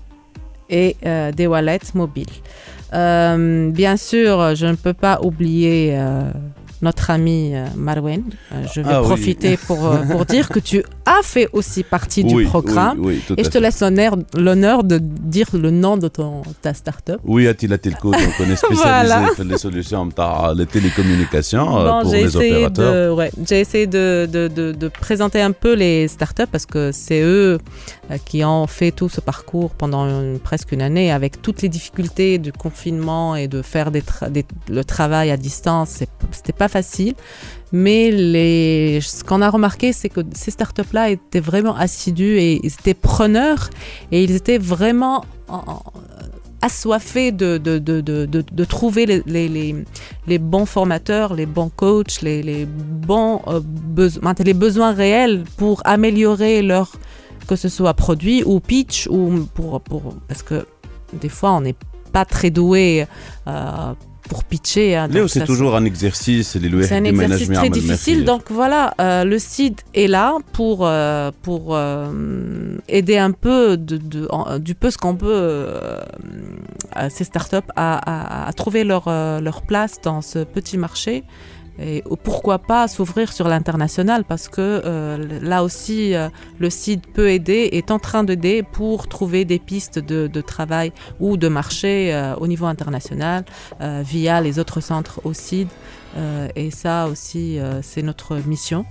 et 0.69 0.97
des 1.35 1.47
wallets 1.47 1.93
mobiles. 1.93 2.25
Bien 2.91 3.97
sûr, 3.97 4.55
je 4.55 4.65
ne 4.65 4.75
peux 4.75 4.93
pas 4.93 5.19
oublier 5.23 5.97
notre 6.81 7.09
ami 7.09 7.51
euh, 7.55 7.65
Marwen. 7.75 8.23
Euh, 8.53 8.63
je 8.73 8.81
vais 8.81 8.89
Ah 8.91 9.01
oui. 9.01 9.07
profiter 9.07 9.57
pour, 9.57 9.85
euh, 9.87 9.97
pour 10.03 10.25
dire 10.35 10.49
que 10.49 10.59
tu 10.59 10.83
as 11.05 11.21
fait 11.23 11.47
aussi 11.53 11.83
partie 11.83 12.23
oui, 12.23 12.43
du 12.43 12.45
programme. 12.45 12.97
Oui, 12.99 13.21
Et 13.37 13.43
je 13.43 13.49
te 13.49 13.53
fait. 13.53 13.59
laisse 13.59 13.79
l'honneur, 13.81 14.15
l'honneur 14.35 14.83
de 14.83 14.99
dire 15.01 15.47
le 15.53 15.71
nom 15.71 15.97
de 15.97 16.07
ton, 16.07 16.41
ta 16.61 16.73
start-up. 16.73 17.19
Oui, 17.23 17.47
Attila 17.47 17.77
Telco, 17.77 18.11
donc 18.11 18.21
on 18.39 18.43
est 18.49 18.55
spécialisé 18.63 18.83
Voilà. 18.83 19.29
dans 19.37 19.43
les 19.43 19.57
solutions 19.57 20.09
les 20.55 20.65
télécommunications 20.65 21.65
Bon, 21.65 22.01
pour 22.01 22.11
j'ai 22.11 22.23
les 22.23 22.35
opérateurs. 22.35 23.15
ouais, 23.15 23.31
j'ai 23.47 23.59
essayé 23.59 23.87
de, 23.87 24.27
de, 24.31 24.47
de, 24.47 24.71
de 24.71 24.87
présenter 24.87 25.41
un 25.41 25.51
peu 25.51 25.73
les 25.73 26.07
startups 26.07 26.47
parce 26.51 26.65
que 26.65 26.91
c'est 26.91 27.21
eux 27.21 27.57
qui 28.25 28.43
ont 28.43 28.67
fait 28.67 28.91
tout 28.91 29.09
ce 29.09 29.21
parcours 29.21 29.71
pendant 29.71 30.05
une- 30.07 30.39
presque 30.39 30.71
une 30.71 30.81
année 30.81 31.11
avec 31.11 31.41
toutes 31.41 31.61
les 31.61 31.69
difficultés 31.69 32.37
du 32.37 32.51
confinement 32.51 33.35
et 33.35 33.47
de 33.47 33.61
faire 33.61 33.91
des 33.91 34.01
tra- 34.01 34.29
des- 34.31 34.45
le 34.69 34.83
travail 34.83 35.31
à 35.31 35.37
distance. 35.37 35.99
C'était 36.31 36.53
pas 36.53 36.66
facile. 36.67 37.13
Mais 37.71 38.99
ce 39.01 39.23
qu'on 39.23 39.41
a 39.41 39.49
remarqué, 39.49 39.91
c'est 39.93 40.09
que 40.09 40.21
ces 40.33 40.51
startups-là 40.51 41.09
étaient 41.09 41.41
vraiment 41.41 41.75
assidus 41.75 42.37
et 42.39 42.59
ils 42.63 42.73
étaient 42.79 42.93
preneurs 42.93 43.69
et 44.11 44.23
ils 44.23 44.31
étaient 44.35 44.57
vraiment 44.57 45.25
en- 45.49 45.55
en- 45.67 45.83
assoiffés 46.61 47.31
de, 47.31 47.57
trouver 48.63 49.05
les, 49.05 50.37
bons 50.39 50.65
formateurs, 50.65 51.33
les 51.33 51.45
bons 51.45 51.69
coachs, 51.69 52.21
les, 52.21 52.65
bons 52.65 53.41
euh, 53.47 53.59
besoins, 53.63 54.33
les 54.39 54.53
besoins 54.53 54.91
réels 54.93 55.43
pour 55.57 55.81
améliorer 55.85 56.61
leur, 56.61 56.93
que 57.47 57.55
ce 57.55 57.69
soit 57.69 57.93
produit 57.93 58.43
ou 58.45 58.59
pitch 58.59 59.07
ou 59.07 59.45
pour, 59.53 59.79
pour 59.81 60.15
parce 60.27 60.41
que 60.43 60.65
des 61.13 61.29
fois 61.29 61.51
on 61.51 61.61
n'est 61.61 61.75
pas 62.11 62.25
très 62.25 62.49
doué 62.49 63.05
euh, 63.47 63.93
pour 64.27 64.43
pitcher. 64.43 64.95
Hein, 64.95 65.07
Léo, 65.07 65.27
c'est 65.27 65.45
toujours 65.45 65.75
un 65.75 65.85
exercice. 65.85 66.57
C'est 66.57 66.91
un 66.95 67.03
exercice 67.03 67.49
très 67.49 67.69
difficile. 67.69 68.25
Donc 68.25 68.51
voilà, 68.51 68.93
euh, 68.99 69.23
le 69.23 69.39
site 69.39 69.83
est 69.93 70.07
là 70.07 70.37
pour, 70.53 70.85
euh, 70.85 71.31
pour 71.41 71.75
euh, 71.75 72.77
aider 72.87 73.17
un 73.17 73.31
peu 73.31 73.77
du 73.77 74.75
peu 74.75 74.91
ce 74.91 74.97
qu'on 74.97 75.15
peut 75.15 75.67
ces 77.09 77.23
startups 77.23 77.71
à, 77.75 78.47
à 78.47 78.53
trouver 78.53 78.83
leur, 78.83 79.09
leur 79.41 79.61
place 79.61 79.99
dans 80.01 80.21
ce 80.21 80.39
petit 80.43 80.77
marché. 80.77 81.23
Et 81.79 82.03
pourquoi 82.23 82.59
pas 82.59 82.87
s'ouvrir 82.87 83.31
sur 83.31 83.47
l'international? 83.47 84.23
Parce 84.23 84.47
que 84.47 84.81
euh, 84.83 85.39
là 85.41 85.63
aussi 85.63 86.15
euh, 86.15 86.29
le 86.59 86.69
site 86.69 87.05
peut 87.07 87.29
aider, 87.29 87.69
est 87.73 87.91
en 87.91 87.99
train 87.99 88.23
d'aider 88.23 88.63
pour 88.63 89.07
trouver 89.07 89.45
des 89.45 89.59
pistes 89.59 89.99
de, 89.99 90.41
travail 90.41 90.91
ou 91.19 91.37
de 91.37 91.47
marché 91.47 92.13
euh, 92.13 92.35
au 92.35 92.47
niveau 92.47 92.65
international 92.65 93.43
via 93.79 94.41
les 94.41 94.59
autres 94.59 94.81
centres 94.81 95.19
au 95.23 95.33
CID. 95.33 95.67
Et 96.55 96.71
ça 96.71 97.07
aussi, 97.07 97.59
c'est 97.81 98.01
notre 98.01 98.35
mission. 98.47 98.85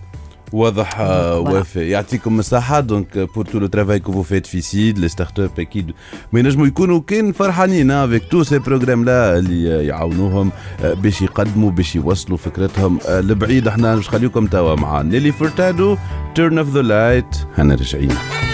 واضح 0.53 1.01
آه،. 1.01 1.39
وافي 1.39 1.91
يعطيكم 1.91 2.39
الصحة 2.39 2.81
دونك 2.81 3.19
بور 3.19 3.45
تو 3.45 3.59
لو 3.59 3.67
ترافاي 3.67 3.99
كو 3.99 4.13
فو 4.13 4.23
فيت 4.23 4.47
في 4.47 4.61
سيد 4.61 4.99
لي 4.99 5.09
ستارت 5.09 5.41
اب 5.41 5.51
أكيد 5.59 5.93
ما 6.33 6.41
ينجموا 6.41 6.67
يكونوا 6.67 7.01
كان 7.07 7.33
فرحانين 7.33 7.91
افيك 7.91 8.23
تو 8.31 8.43
سي 8.43 8.59
بروغرام 8.59 9.05
لا 9.05 9.39
اللي 9.39 9.75
آه، 9.75 9.83
يعاونوهم 9.83 10.51
آه، 10.85 10.95
باش 10.95 11.23
يقدموا 11.23 11.71
باش 11.71 11.97
يوصلوا 11.97 12.39
فكرتهم 12.39 12.99
لبعيد. 13.09 13.69
إحنا 13.69 13.95
باش 13.95 14.09
نخليكم 14.09 14.47
توا 14.47 14.75
مع 14.75 15.03
نيلي 15.03 15.33
فورتادو 15.33 15.97
تيرن 16.35 16.59
اوف 16.59 16.75
ذا 16.75 16.83
لايت 16.83 17.37
هنا 17.59 17.75
راجعين 17.75 18.46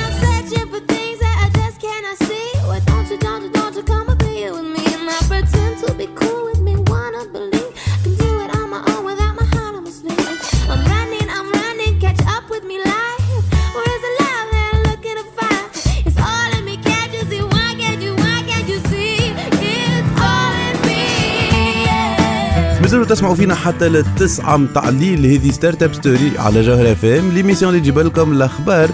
تسمعوا 23.32 23.46
فينا 23.46 23.54
حتى 23.54 23.88
للتسعة 23.88 24.56
متاع 24.56 24.88
الليل 24.88 25.26
هذه 25.26 25.50
ستارت 25.50 25.82
اب 25.82 25.94
ستوري 25.94 26.32
على 26.38 26.62
جوهر 26.62 26.92
اف 26.92 27.04
ام 27.04 27.30
ليميسيون 27.32 27.70
اللي 27.70 27.80
تجيب 27.80 27.98
لكم 27.98 28.32
الأخبار 28.32 28.90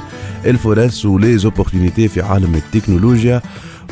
الفرص 0.46 1.05
ولي 1.05 1.38
زوبورتونيتي 1.38 2.09
في 2.09 2.22
عالم 2.22 2.55
التكنولوجيا 2.55 3.42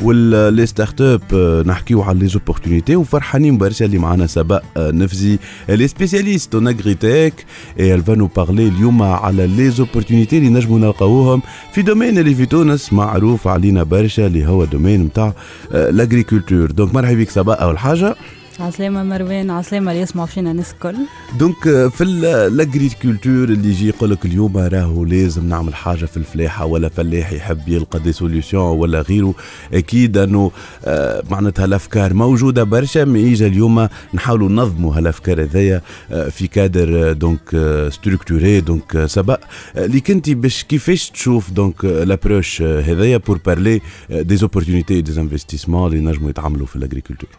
واللي 0.01 0.65
ستارت 0.65 1.01
اب 1.01 1.21
آه، 1.33 1.63
نحكيو 1.65 2.01
على 2.01 2.19
لي 2.19 2.27
زوبورتونيتي 2.27 2.95
وفرحانين 2.95 3.57
برشا 3.57 3.85
اللي 3.85 3.97
معنا 3.97 4.27
سباء 4.27 4.63
آه، 4.77 4.91
نفزي 4.91 5.39
اللي 5.69 5.87
سبيسياليست 5.87 6.55
اون 6.55 6.67
اغريتك 6.67 7.45
اي 7.79 7.93
الفا 7.93 8.15
نو 8.15 8.27
بارلي 8.27 8.67
اليوم 8.67 9.03
على 9.03 9.47
لي 9.47 9.69
زوبورتونيتي 9.69 10.37
اللي 10.37 10.49
نجموا 10.49 10.79
نلقاوهم 10.79 11.41
في 11.73 11.81
دومين 11.81 12.17
اللي 12.17 12.35
في 12.35 12.45
تونس 12.45 12.93
معروف 12.93 13.47
علينا 13.47 13.83
برشا 13.83 14.27
اللي 14.27 14.47
هو 14.47 14.65
دومين 14.65 15.03
نتاع 15.03 15.33
لاغريكولتور 15.71 16.71
دونك 16.71 16.93
مرحبا 16.95 17.19
بك 17.19 17.29
سباء 17.29 17.63
أول 17.63 17.77
حاجة. 17.77 18.15
عسلامة 18.59 19.03
مروان 19.03 19.49
عسلامة 19.49 19.91
اللي 19.91 20.01
يسمعوا 20.03 20.27
فينا 20.27 20.51
الناس 20.51 20.71
الكل. 20.71 20.95
دونك 21.39 21.63
في 21.87 22.03
الاغريكولتور 22.03 23.43
اللي 23.43 23.69
يجي 23.69 23.87
يقول 23.87 24.11
لك 24.11 24.25
اليوم 24.25 24.57
راهو 24.57 25.05
لازم 25.05 25.49
نعمل 25.49 25.75
حاجة 25.75 26.05
في 26.05 26.17
الفلاحة 26.17 26.65
ولا 26.65 26.89
فلاح 26.89 27.31
يحب 27.31 27.69
يلقى 27.69 27.99
دي 27.99 28.11
سوليوشن 28.11 28.57
ولا 28.57 29.01
غيره. 29.01 29.33
أكيد 29.73 30.17
أنه 30.17 30.51
آه، 30.85 31.23
معناتها 31.29 31.65
الأفكار 31.65 32.13
موجودة 32.13 32.63
برشا 32.63 33.03
اجا 33.03 33.47
اليوم 33.47 33.87
نحاولوا 34.13 34.49
ننظموا 34.49 34.95
هالافكار 34.97 35.41
هذيا 35.43 35.81
آه، 36.11 36.29
في 36.29 36.47
كادر 36.47 37.09
آه، 37.09 37.13
دونك 37.13 37.49
ستركتوري 37.89 38.61
دونك 38.61 39.05
سبق. 39.05 39.39
اللي 39.77 39.99
كنتي 39.99 40.33
باش 40.35 40.63
كيفاش 40.63 41.09
تشوف 41.09 41.51
دونك 41.51 41.85
لابروش 41.85 42.61
هذايا 42.61 43.17
بور 43.17 43.39
بارلي 43.45 43.81
دي 44.09 44.35
زوبورتونيتي 44.35 45.01
دي 45.01 45.21
انفستيسمون 45.21 45.91
اللي 45.93 46.11
نجموا 46.11 46.29
يتعملوا 46.29 46.65
في 46.65 46.75
الاغريكولتور 46.75 47.29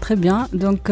تري 0.00 0.16
بيان 0.16 0.46
دونك 0.52 0.90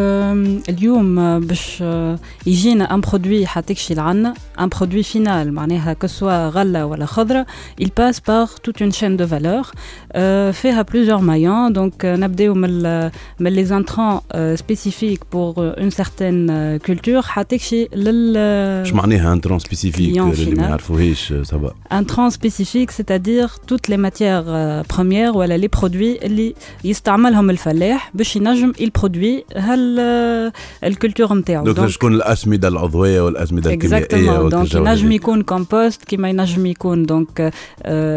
اليوم 0.69 1.19
آه، 1.19 1.39
باش 1.39 1.79
آه، 1.83 2.19
يجينا 2.47 2.95
ان 2.95 3.01
برودوي 3.01 3.47
حتكشي 3.47 3.95
لعنا 3.95 4.35
ان 4.61 4.69
برودوي 4.69 5.03
فينال 5.03 5.53
معناها 5.53 5.93
كسوا 5.93 6.49
غله 6.49 6.87
ولا 6.87 7.07
خضره 7.07 7.47
il 7.81 7.91
passe 7.91 8.21
par 8.21 8.61
toute 8.63 8.81
une 8.81 8.93
chaîne 8.93 9.17
de 9.17 9.25
valeur 9.25 9.73
آه، 10.17 10.51
فيها 10.51 10.83
plusieurs 10.83 11.21
maillons 11.23 11.75
donc 11.79 12.05
آه، 12.05 12.17
نبداو 12.17 12.55
من 12.55 12.69
ال- 12.71 13.11
من 13.41 13.65
les 13.65 13.69
intrants 13.69 14.23
آه، 14.33 14.57
spécifiques 14.57 15.25
pour 15.35 15.55
euh, 15.59 15.81
une 15.83 15.91
certaine 16.03 16.51
آه، 16.51 16.79
culture 16.89 17.25
حتكشي 17.25 17.89
لل 17.95 18.37
اش 18.37 18.93
معناها 18.93 19.33
ان 19.33 19.41
ترون 19.41 19.59
سبيسيفيك 19.59 20.15
client 20.15 20.21
اللي 20.21 20.55
ما 20.55 20.63
final. 20.63 20.69
يعرفوهاش 20.69 21.33
آه، 21.33 21.43
سبق 21.43 21.73
Un 21.93 22.05
trans 22.13 22.31
spécifique, 22.39 22.91
c'est-à-dire 22.99 23.49
toutes 23.71 23.87
les 23.93 23.97
matières 24.07 24.45
euh, 24.49 24.83
premières 24.95 25.33
ou 25.37 25.43
les 25.43 25.69
produits 25.81 26.25
اللي 26.25 26.55
يستعملهم 26.85 27.51
الفلاح 27.51 28.11
باش 28.15 28.37
ينجم 28.37 28.73
البرودوي 28.81 29.45
هال 29.57 29.97
آه، 30.01 30.53
الكولتور 30.85 31.35
نتاعو 31.35 31.65
دونك 31.65 31.81
باش 31.81 31.97
تكون 31.97 32.15
الاسمده 32.15 32.69
العضويه 32.69 33.21
والاسمده 33.21 33.73
الكيميائيه 33.73 34.05
اكزاكتومون 34.07 34.49
دونك 34.49 34.55
والجو 34.55 34.79
ينجم 34.79 35.07
هذا. 35.07 35.15
يكون 35.15 35.43
كومبوست 35.43 36.05
كيما 36.05 36.29
ينجم 36.31 36.67
يكون 36.67 37.07
دونك 37.07 37.53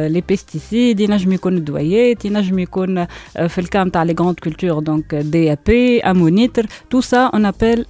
لي 0.07 0.23
بيستيسيد 0.29 0.99
ينجم 0.99 1.31
يكون 1.33 1.55
الدويات 1.89 2.25
ينجم 2.25 2.59
يكون 2.59 2.97
آه، 2.97 3.07
في 3.47 3.61
الكام 3.61 3.89
تاع 3.89 4.03
لي 4.03 4.15
غراند 4.19 4.39
كولتور 4.39 4.79
دونك 4.79 5.15
دي 5.15 5.51
ا 5.53 5.57
بي 5.67 6.01
امونيتر 6.01 6.65
تو 6.89 7.01
سا 7.01 7.17
اون 7.33 7.45
ابل 7.45 7.85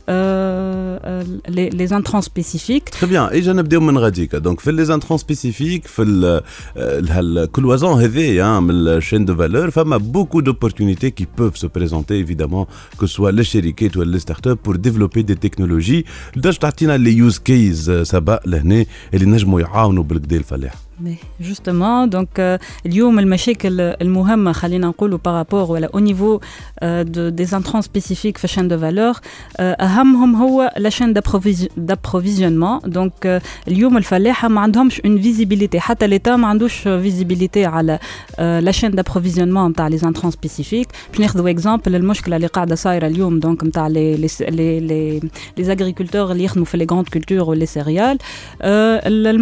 لي 1.49 1.87
انترون 1.97 2.21
سبيسيفيك 2.21 2.89
تري 2.89 3.09
بيان 3.09 3.23
اجا 3.23 3.53
نبداو 3.53 3.81
من 3.81 3.97
غاديكا 3.97 4.37
دونك 4.37 4.59
في 4.59 4.71
لي 4.71 4.85
زانترون 4.85 5.17
سبيسيفيك 5.17 5.87
في 5.87 6.01
ال- 6.01 6.41
ال- 6.77 7.11
هالكلوازون 7.11 8.01
هذايا 8.01 8.59
من 8.59 8.71
الشين 8.71 9.25
دو 9.25 9.35
فالور 9.35 9.71
فما 9.71 9.97
بوكو 9.97 10.39
دوبورتونيتي 10.39 11.09
كي 11.09 11.27
بوف 11.37 11.57
سو 11.57 11.67
بريزونتي 11.75 12.13
ايفيدامون 12.13 12.65
كو 12.97 13.05
سوا 13.05 13.31
للشركات 13.31 13.97
ولا 13.97 14.11
لي 14.11 14.19
ستارت 14.19 14.47
اب 14.47 14.57
بور 14.65 14.75
ديفلوبي 14.75 15.21
دي 15.21 15.35
تكنولوجي 15.35 16.05
لدرجه 16.35 16.57
تعطينا 16.57 16.97
لي 16.97 17.11
يوز 17.17 17.37
كيز 17.37 17.91
سبق 17.91 18.47
لهنا 18.47 18.85
اللي 19.13 19.25
نجموا 19.25 19.61
يعاونوا 19.61 20.03
بالكدا 20.03 20.37
الفلاح 20.37 20.73
Justement, 21.40 22.06
donc, 22.06 22.38
euh, 22.38 22.58
par 25.18 25.34
rapport 25.34 25.70
au 25.92 26.00
niveau 26.00 26.40
euh, 26.82 27.04
des 27.04 27.54
intrants 27.54 27.82
spécifiques 27.82 28.38
la 28.42 28.48
chaîne 28.48 28.68
de 28.68 28.74
valeur, 28.74 29.20
euh, 29.60 29.74
la 30.76 30.90
chaîne 30.90 31.12
d'approvisionnement. 31.12 32.80
Donc, 32.86 33.24
euh, 33.24 33.40
une 35.04 35.18
visibilité. 35.18 35.78
l'État 36.06 36.36
une 36.86 37.00
visibilité 37.00 37.64
à 37.64 37.82
la, 37.82 37.98
euh, 38.38 38.72
chaîne 38.72 38.92
d'approvisionnement 38.92 39.70
les 39.88 40.04
intrants 40.04 40.30
spécifiques. 40.30 40.88
Je 41.12 41.18
vais 41.18 41.24
exemple, 41.48 41.90
le 41.90 41.98
donc, 43.40 43.62
les, 43.88 44.16
les, 44.16 44.80
les, 44.80 45.20
les 45.56 45.70
agriculteurs 45.70 46.34
les 46.76 46.86
grandes 46.86 47.10
cultures 47.10 47.48
ou 47.48 47.52
les 47.52 47.66
céréales. 47.66 48.18
le 48.62 49.38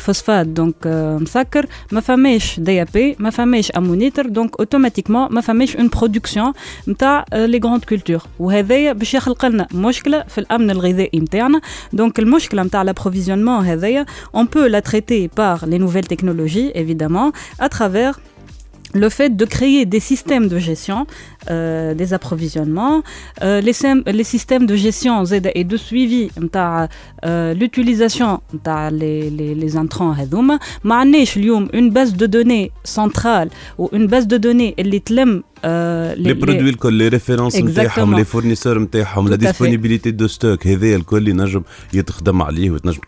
phosphate, 0.00 0.52
donc, 0.52 0.85
لي 0.85 0.85
لي 0.85 0.85
لي 0.85 0.85
لي 0.85 0.85
اغريكولتور 0.85 0.85
اللي 0.85 0.85
يخدموا 0.85 0.85
في 0.85 0.85
لي 0.85 0.85
غراند 0.85 0.85
كولتور 0.85 0.85
ولي 0.85 0.85
سيريال 0.85 0.85
المعمل 0.85 0.85
نتاع 0.85 0.85
الفوسفات 0.85 0.85
دونك 0.85 0.85
آه، 0.85 1.17
مسكر 1.17 1.65
ما 1.91 1.99
فماش 1.99 2.59
دي 2.59 2.85
بي 2.93 3.15
ما 3.19 3.29
فماش 3.29 3.71
امونيتر 3.71 4.27
دونك 4.27 4.59
اوتوماتيكمون 4.59 5.27
ما 5.31 5.41
فماش 5.41 5.75
اون 5.75 5.87
برودكسيون 5.87 6.53
نتاع 6.87 7.25
لي 7.33 7.57
غراند 7.63 7.85
كولتور 7.85 8.21
وهذايا 8.39 8.93
باش 8.93 9.13
يخلق 9.13 9.45
لنا 9.45 9.67
مشكله 9.73 10.23
في 10.23 10.37
الامن 10.37 10.71
الغذائي 10.71 11.19
نتاعنا 11.19 11.61
دونك 11.93 12.19
المشكله 12.19 12.63
نتاع 12.63 12.81
لابروفيزيونمون 12.81 13.65
هذايا 13.65 14.05
اون 14.35 14.45
بو 14.45 14.59
لا 14.59 14.83
traiter 14.89 15.27
par 15.27 15.65
les 15.65 15.79
nouvelles 15.79 16.07
technologies 16.07 16.71
évidemment 16.75 17.31
à 17.59 17.69
travers 17.69 18.19
le 18.93 19.09
fait 19.09 19.29
de 19.29 19.45
créer 19.45 19.85
des 19.85 19.99
systèmes 19.99 20.47
de 20.47 20.59
gestion 20.59 21.05
euh, 21.49 21.93
des 22.01 22.09
approvisionnements, 22.17 22.97
euh, 23.41 23.61
les, 23.67 23.73
sem- 23.81 24.03
les 24.19 24.27
systèmes 24.35 24.65
de 24.71 24.75
gestion 24.75 25.13
Z 25.25 25.33
et 25.59 25.63
de 25.63 25.77
suivi 25.77 26.31
نتاع 26.37 26.89
euh, 27.25 27.53
l'utilisation 27.53 28.39
نتاع 28.53 28.89
les, 28.89 29.29
les, 29.29 29.55
les 29.63 29.75
intrants 29.77 30.19
هذوما 30.19 30.59
ما 30.83 30.95
عندناش 30.95 31.37
اليوم 31.37 31.67
une 31.67 31.91
base 31.93 32.13
de 32.13 32.25
données 32.27 32.71
centrale 32.97 33.49
ou 33.79 33.89
une 33.93 34.07
base 34.07 34.27
de 34.27 34.37
données 34.37 34.73
اللي 34.79 34.99
تلم 34.99 35.43
euh, 35.57 35.63
لي 36.17 36.33
برودوي 36.33 36.69
الكل 36.69 36.93
لي 36.93 37.07
ريفيرونس 37.07 37.55
نتاعهم 37.55 38.13
Exactement. 38.13 38.17
لي 38.17 38.23
فورنيسور 38.25 38.79
نتاعهم 38.79 39.27
Tout 39.27 39.29
لا 39.29 39.35
à 39.35 39.39
fait. 39.39 39.41
ديسپونيبيليتي 39.41 40.11
دو 40.11 40.27
ستوك 40.27 40.67
هذايا 40.67 40.95
الكل 40.95 41.27
ينجم 41.27 41.61
يتخدم 41.93 42.41
عليه 42.41 42.71
وتنجم 42.71 42.99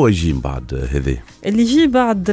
شنو 0.00 0.08
يجي 0.08 0.32
من 0.32 0.40
بعد 0.40 0.88
هذا 0.92 1.16
اللي 1.46 1.62
يجي 1.62 1.86
بعد 1.86 2.30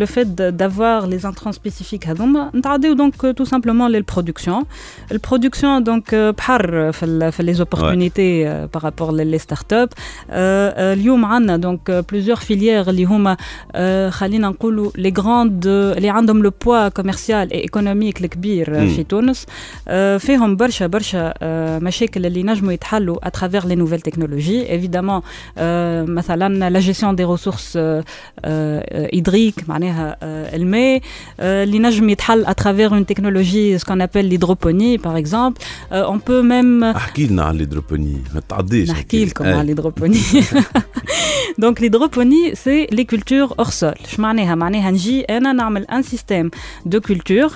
le 0.00 0.06
fait 0.06 0.28
de- 0.28 0.50
d'avoir 0.50 1.06
les 1.06 1.24
intrants 1.26 1.52
spécifiques 1.52 2.08
هذوما 2.08 2.50
نتعديو 2.54 2.96
donc 2.96 3.24
euh, 3.24 3.32
tout 3.32 3.48
simplement 3.48 3.88
للبرودكسيون 3.88 4.64
البرودكسيون 5.12 5.84
donc 5.84 6.02
euh, 6.12 6.36
بحر 6.38 6.92
في 6.92 7.04
ال- 7.06 7.32
في 7.32 7.42
les 7.42 7.60
opportunités 7.60 8.44
euh, 8.44 8.76
par 8.76 8.82
rapport 8.82 9.12
les 9.12 9.38
startups 9.38 9.94
euh, 9.94 10.30
euh, 10.30 10.80
اليوم 10.80 11.24
عندنا 11.24 11.58
donc 11.76 11.80
euh, 11.90 12.02
plusieurs 12.02 12.42
filières 12.42 12.88
اللي 12.88 13.04
هما 13.04 13.36
euh, 13.36 14.10
خلينا 14.10 14.48
نقولوا 14.48 14.90
les 14.90 15.10
grandes 15.20 15.66
اللي 15.66 16.08
عندهم 16.10 16.42
le 16.48 16.50
poids 16.50 16.90
commercial 17.02 17.48
et 17.52 17.64
économique 17.66 18.20
الكبير 18.22 18.70
مم. 18.70 18.88
mm. 18.88 18.96
في 18.96 19.04
تونس 19.04 19.46
آه، 19.88 20.16
فيهم 20.16 20.56
برشا 20.56 20.86
برشا 20.86 21.34
آه، 21.42 21.78
مشاكل 21.78 22.26
اللي 22.26 22.42
نجموا 22.42 22.72
يتحلوا 22.72 23.16
à 23.26 23.30
travers 23.30 23.64
les 23.64 23.76
nouvelles 23.76 24.10
technologies 24.10 24.68
évidemment 24.70 25.22
آه، 25.58 26.02
مثلا 26.04 26.64
la 26.64 26.72
gestion 26.88 27.12
des 27.12 27.24
ressources 27.24 27.76
آه، 27.76 28.04
آه، 28.44 29.10
hydriques 29.14 29.68
معناها 29.68 30.16
آه، 30.22 30.56
الماء 30.56 31.00
آه، 31.40 31.64
اللي 31.64 31.78
نجم 31.78 32.08
يتحل 32.10 32.46
à 32.46 32.54
travers 32.54 32.92
une 32.92 33.04
technologie 33.04 33.78
ce 33.78 33.84
qu'on 33.84 34.00
appelle 34.00 34.28
l'hydroponie 34.28 34.98
par 34.98 35.16
exemple 35.16 35.62
آه، 35.92 36.16
on 36.16 36.18
peut 36.18 36.42
même 36.42 36.84
احكي 36.96 37.26
لنا 37.26 37.44
على 37.44 37.54
الهيدروبوني 37.56 38.22
ما 38.34 38.40
تعديش 38.48 38.90
نحكي 38.90 39.24
لكم 39.24 39.44
أي. 39.44 39.52
على 39.52 39.74
l'hydroponie 39.74 40.44
donc 41.64 41.80
l'hydroponie 41.80 42.54
c'est 42.54 42.86
les 42.96 43.06
cultures 43.06 43.54
hors 43.58 43.72
sol 43.72 44.04
اش 44.04 44.20
معناها 44.20 44.54
معناها 44.54 44.90
نجي 44.90 45.20
انا 45.20 45.52
نعمل 45.52 45.86
un 45.90 46.02
système 46.14 46.48
de 46.88 46.98
culture 46.98 47.52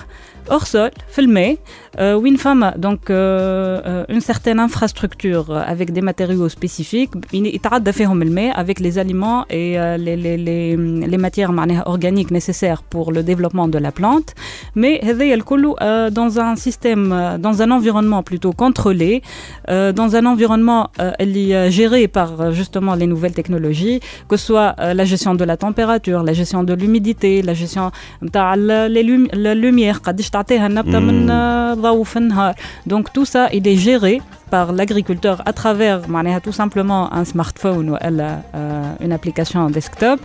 hors 0.49 0.65
sol 0.65 0.89
في 1.11 1.19
الماء 1.19 1.57
euh, 1.97 1.99
وين 1.99 2.35
فما 2.35 2.71
donc 2.71 3.09
euh, 3.09 3.11
euh, 3.11 4.15
une 4.15 4.21
certaine 4.21 4.59
infrastructure 4.59 5.45
avec 5.73 5.91
des 5.93 6.01
matériaux 6.01 6.49
spécifiques 6.49 7.11
يتعدى 7.33 7.91
فيهم 7.91 8.21
الماء 8.21 8.53
avec 8.63 8.79
les 8.79 8.97
aliments 8.97 9.45
et 9.49 9.79
euh, 9.79 9.97
les, 9.97 10.15
les, 10.15 10.37
les, 10.37 10.75
les 11.07 11.17
matières 11.17 11.51
معناها 11.51 11.83
organiques 11.87 12.31
nécessaires 12.31 12.81
pour 12.95 13.11
le 13.11 13.23
développement 13.23 13.67
de 13.67 13.77
la 13.77 13.91
plante 13.91 14.33
mais 14.75 15.03
هذايا 15.05 15.35
الكل 15.35 15.73
euh, 15.81 16.09
dans 16.09 16.39
un 16.39 16.55
système 16.55 17.11
euh, 17.13 17.37
dans 17.37 17.61
un 17.61 17.71
environnement 17.71 18.23
plutôt 18.23 18.53
contrôlé 18.53 19.21
euh, 19.69 19.91
dans 19.91 20.15
un 20.15 20.25
environnement 20.25 20.89
euh, 20.99 21.11
اللي 21.21 21.49
est 21.53 21.71
géré 21.71 22.07
par 22.07 22.29
euh, 22.41 22.51
justement 22.51 22.95
les 22.95 23.07
nouvelles 23.07 23.33
technologies 23.41 23.99
que 24.29 24.35
ce 24.37 24.45
soit 24.49 24.75
euh, 24.79 24.93
la 24.93 25.05
gestion 25.05 25.33
de 25.35 25.43
la 25.51 25.57
température 25.65 26.23
la 26.23 26.33
gestion 26.33 26.63
de 26.63 26.73
l'humidité 26.73 27.41
la 27.41 27.53
gestion 27.53 27.91
نتاع 28.23 28.53
ال- 28.53 28.93
les 28.93 29.03
lumi- 29.03 29.31
la 29.33 29.53
lumière 29.55 29.99
قداش 30.03 30.29
تعطيها 30.33 30.67
النبته 30.67 30.99
من 30.99 31.29
آه، 31.29 31.73
ضوء 31.73 32.03
في 32.03 32.17
النهار 32.19 32.53
donc 32.89 33.03
tout 33.17 33.25
ça 33.25 33.49
il 33.53 33.67
est 33.67 33.77
géré 33.87 34.21
par 34.51 34.71
l'agriculteur 34.71 35.41
à 35.49 35.53
travers 35.53 36.09
معناها 36.09 36.39
tout 36.39 36.51
simplement 36.61 37.13
un 37.13 37.25
smartphone 37.25 37.89
ou 37.89 37.95
elle, 38.01 38.21
euh, 38.55 39.05
une 39.05 39.11
application 39.13 39.69
desktop 39.69 40.19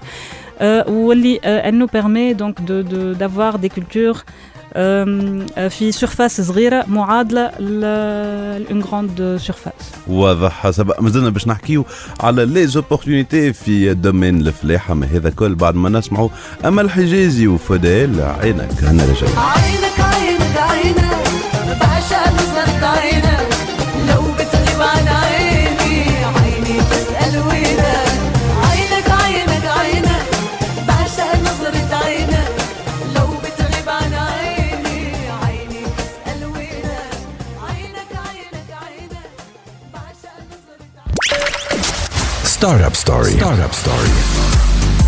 euh, 0.60 0.84
واللي 0.88 1.36
euh, 1.44 1.60
elle 1.66 1.76
nous 1.82 1.88
permet 1.98 2.34
donc 2.34 2.54
de- 2.64 2.82
de- 2.92 3.14
d'avoir 3.14 3.58
des 3.58 3.68
cultures 3.78 4.20
euh, 4.24 4.47
في 5.69 5.91
surface 5.91 6.27
صغيرة 6.41 6.85
معادلة 6.87 7.47
ل- 7.59 8.65
une 8.69 8.83
grande 8.85 9.41
surface. 9.47 9.85
واضح. 10.07 10.69
سبق 10.69 11.01
مازلنا 11.01 11.29
باش 11.29 11.47
نحكيو 11.47 11.85
على 12.19 12.45
لي 12.45 12.67
زوبورتونيتي 12.67 13.53
في 13.53 13.93
دومين 13.93 14.41
الفلاحه 14.47 14.93
ما 14.93 15.05
هذا 15.05 15.29
كل 15.29 15.55
بعد 15.55 15.75
ما 15.75 15.89
نسمعوا 15.89 16.29
أمل 16.65 16.89
حجازي 16.91 17.47
وفدال 17.47 18.21
عينك 18.21 18.69
عينك 18.83 19.01
عينك 19.01 19.37
عينك 19.37 20.08
Startup 42.59 42.93
Story. 42.93 43.31
Startup 43.37 43.73
Story. 43.73 44.98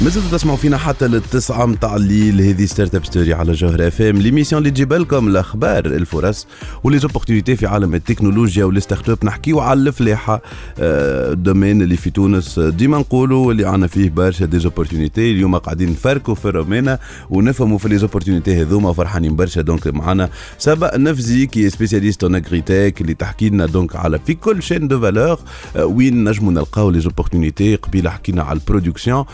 مازلتوا 0.00 0.38
تسمعوا 0.38 0.56
فينا 0.56 0.78
حتى 0.78 1.06
للتسعة 1.08 1.66
متاع 1.66 1.96
الليل. 1.96 2.40
هذه 2.40 2.64
ستارت 2.64 2.94
أب 2.94 3.04
ستوري 3.04 3.34
على 3.34 3.52
جوهر 3.52 3.86
اف 3.86 4.02
ام 4.02 4.16
ليميسيون 4.18 4.58
اللي 4.58 4.70
تجيب 4.70 4.92
لكم 4.92 5.28
الاخبار 5.28 5.86
الفرص 5.86 6.46
ولي 6.84 6.98
زوبورتينيتي 6.98 7.56
في 7.56 7.66
عالم 7.66 7.94
التكنولوجيا 7.94 8.64
ولي 8.64 8.80
ستارت 8.80 9.08
اب 9.08 9.18
نحكيو 9.24 9.60
على 9.60 9.80
الفلاحة 9.80 10.42
آه، 10.78 11.32
الدومين 11.32 11.82
اللي 11.82 11.96
في 11.96 12.10
تونس. 12.10 12.58
آه، 12.58 12.68
ديما 12.68 12.98
نقولوا 12.98 13.52
اللي 13.52 13.64
عندنا 13.68 13.86
فيه 13.86 14.10
برشا 14.10 14.44
دي 14.44 14.58
زوبورتينيتي 14.58 15.30
اليوم 15.32 15.56
قاعدين 15.56 15.90
نفركوا 15.90 16.34
في 16.34 16.44
الرومانه 16.44 16.98
ونفهموا 17.30 17.78
في 17.78 17.88
لي 17.88 17.98
زوبورتينيتي 17.98 18.60
هذوما 18.62 18.88
وفرحانين 18.88 19.36
برشا. 19.36 19.60
دونك 19.60 19.86
معنا 19.86 20.30
سبق 20.58 20.96
نفزي 20.96 21.46
كي 21.46 21.70
سبيسياليست 21.70 22.24
اون 22.24 22.34
اغريتيك 22.34 23.00
اللي 23.00 23.14
تحكي 23.14 23.48
لنا 23.48 23.66
دونك 23.66 23.96
على 23.96 24.18
في 24.26 24.34
كل 24.34 24.62
شين 24.62 24.88
دو 24.88 25.00
فالور 25.00 25.38
وين 25.76 26.28
نجموا 26.28 26.52
نلقاو 26.52 26.90
لي 26.90 27.00
زوبورتينيتي 27.00 27.76
قبيلة 27.76 28.10
حكينا 28.10 28.42
على 28.42 28.58
البرودكسيون 28.58 29.24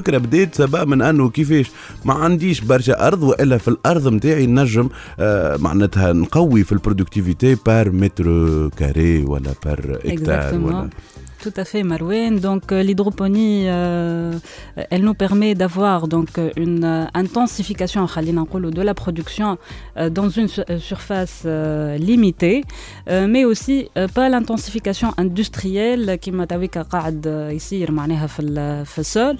والفكرة 0.00 0.18
بدات 0.18 0.54
سبق 0.54 0.84
من 0.84 1.02
أنه 1.02 1.30
كيفاش 1.30 1.70
ما 2.04 2.14
عنديش 2.14 2.60
برشا 2.60 3.06
أرض 3.06 3.22
وإلا 3.22 3.58
في 3.58 3.68
الأرض 3.68 4.08
نتاعي 4.08 4.46
نجم 4.46 4.88
آه، 5.20 5.56
معناتها 5.56 6.12
نقوي 6.12 6.64
في 6.64 6.72
البرودكتيفيتي 6.72 7.56
بار 7.66 7.90
متر 7.90 8.24
كاري 8.68 9.24
ولا 9.24 9.52
بار 9.64 9.98
هكتار 10.04 10.54
ولا 10.54 10.88
Tout 11.42 11.54
à 11.56 11.64
fait, 11.64 11.82
Marouane. 11.82 12.38
Donc 12.38 12.70
euh, 12.70 12.82
l'hydroponie, 12.82 13.64
euh, 13.66 14.34
elle 14.90 15.02
nous 15.02 15.14
permet 15.14 15.54
d'avoir 15.54 16.06
donc 16.06 16.36
euh, 16.36 16.50
une 16.56 17.08
intensification 17.14 18.02
de 18.70 18.82
la 18.82 18.92
production 18.94 19.56
dans 20.10 20.28
une 20.28 20.48
surface 20.78 21.44
limitée, 21.98 22.64
mais 23.06 23.44
aussi 23.44 23.88
pas 24.14 24.28
l'intensification 24.28 25.12
industrielle 25.16 26.18
qui 26.20 26.30
m'a 26.32 26.46
ici 27.52 27.84
le 28.42 28.84
sol. 29.02 29.36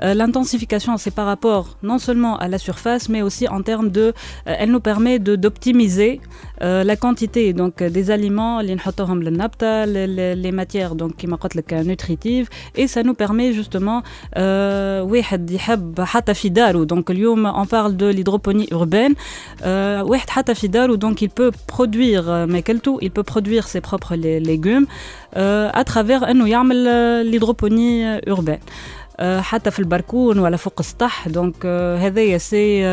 L'intensification, 0.00 0.96
c'est 0.96 1.10
par 1.10 1.26
rapport 1.26 1.76
non 1.82 1.98
seulement 1.98 2.36
à 2.38 2.48
la 2.48 2.58
surface, 2.58 3.08
mais 3.08 3.22
aussi 3.22 3.48
en 3.48 3.62
termes 3.62 3.90
de, 3.90 4.12
elle 4.44 4.70
nous 4.70 4.80
permet 4.80 5.18
d'optimiser 5.18 6.20
la 6.60 6.96
quantité 6.96 7.52
donc 7.52 7.82
des 7.82 8.10
aliments, 8.10 8.60
les 8.60 10.52
matières 10.52 10.94
donc 10.94 11.16
qui 11.16 11.26
m'a 11.26 11.36
nutritive. 11.84 12.48
Et 12.76 12.86
ça 12.86 13.02
nous 13.02 13.14
permet 13.14 13.52
justement 13.52 14.02
euh, 14.36 15.02
donc 16.86 17.10
on 17.10 17.66
parle 17.66 17.96
de 17.96 18.06
l'hydroponie 18.06 18.68
urbaine. 18.70 19.14
Euh, 19.64 20.02
donc 20.96 21.22
il 21.22 21.30
peut 21.30 21.50
produire 21.66 22.30
euh, 22.30 22.46
mais 22.48 22.62
tout 22.80 22.98
il 23.00 23.10
peut 23.10 23.22
produire 23.22 23.66
ses 23.66 23.80
propres 23.80 24.14
légumes 24.16 24.86
euh, 25.36 25.70
à 25.72 25.84
travers 25.84 26.28
l'hydroponie 27.24 28.04
urbaine. 28.26 28.60
حتى 29.21 29.71
في 29.71 29.79
البركون 29.79 30.39
ولا 30.39 30.57
فوق 30.57 30.73
السطح 30.79 31.27
دونك 31.27 31.55
euh, 31.63 32.01
هذايا 32.01 32.37
سي 32.37 32.83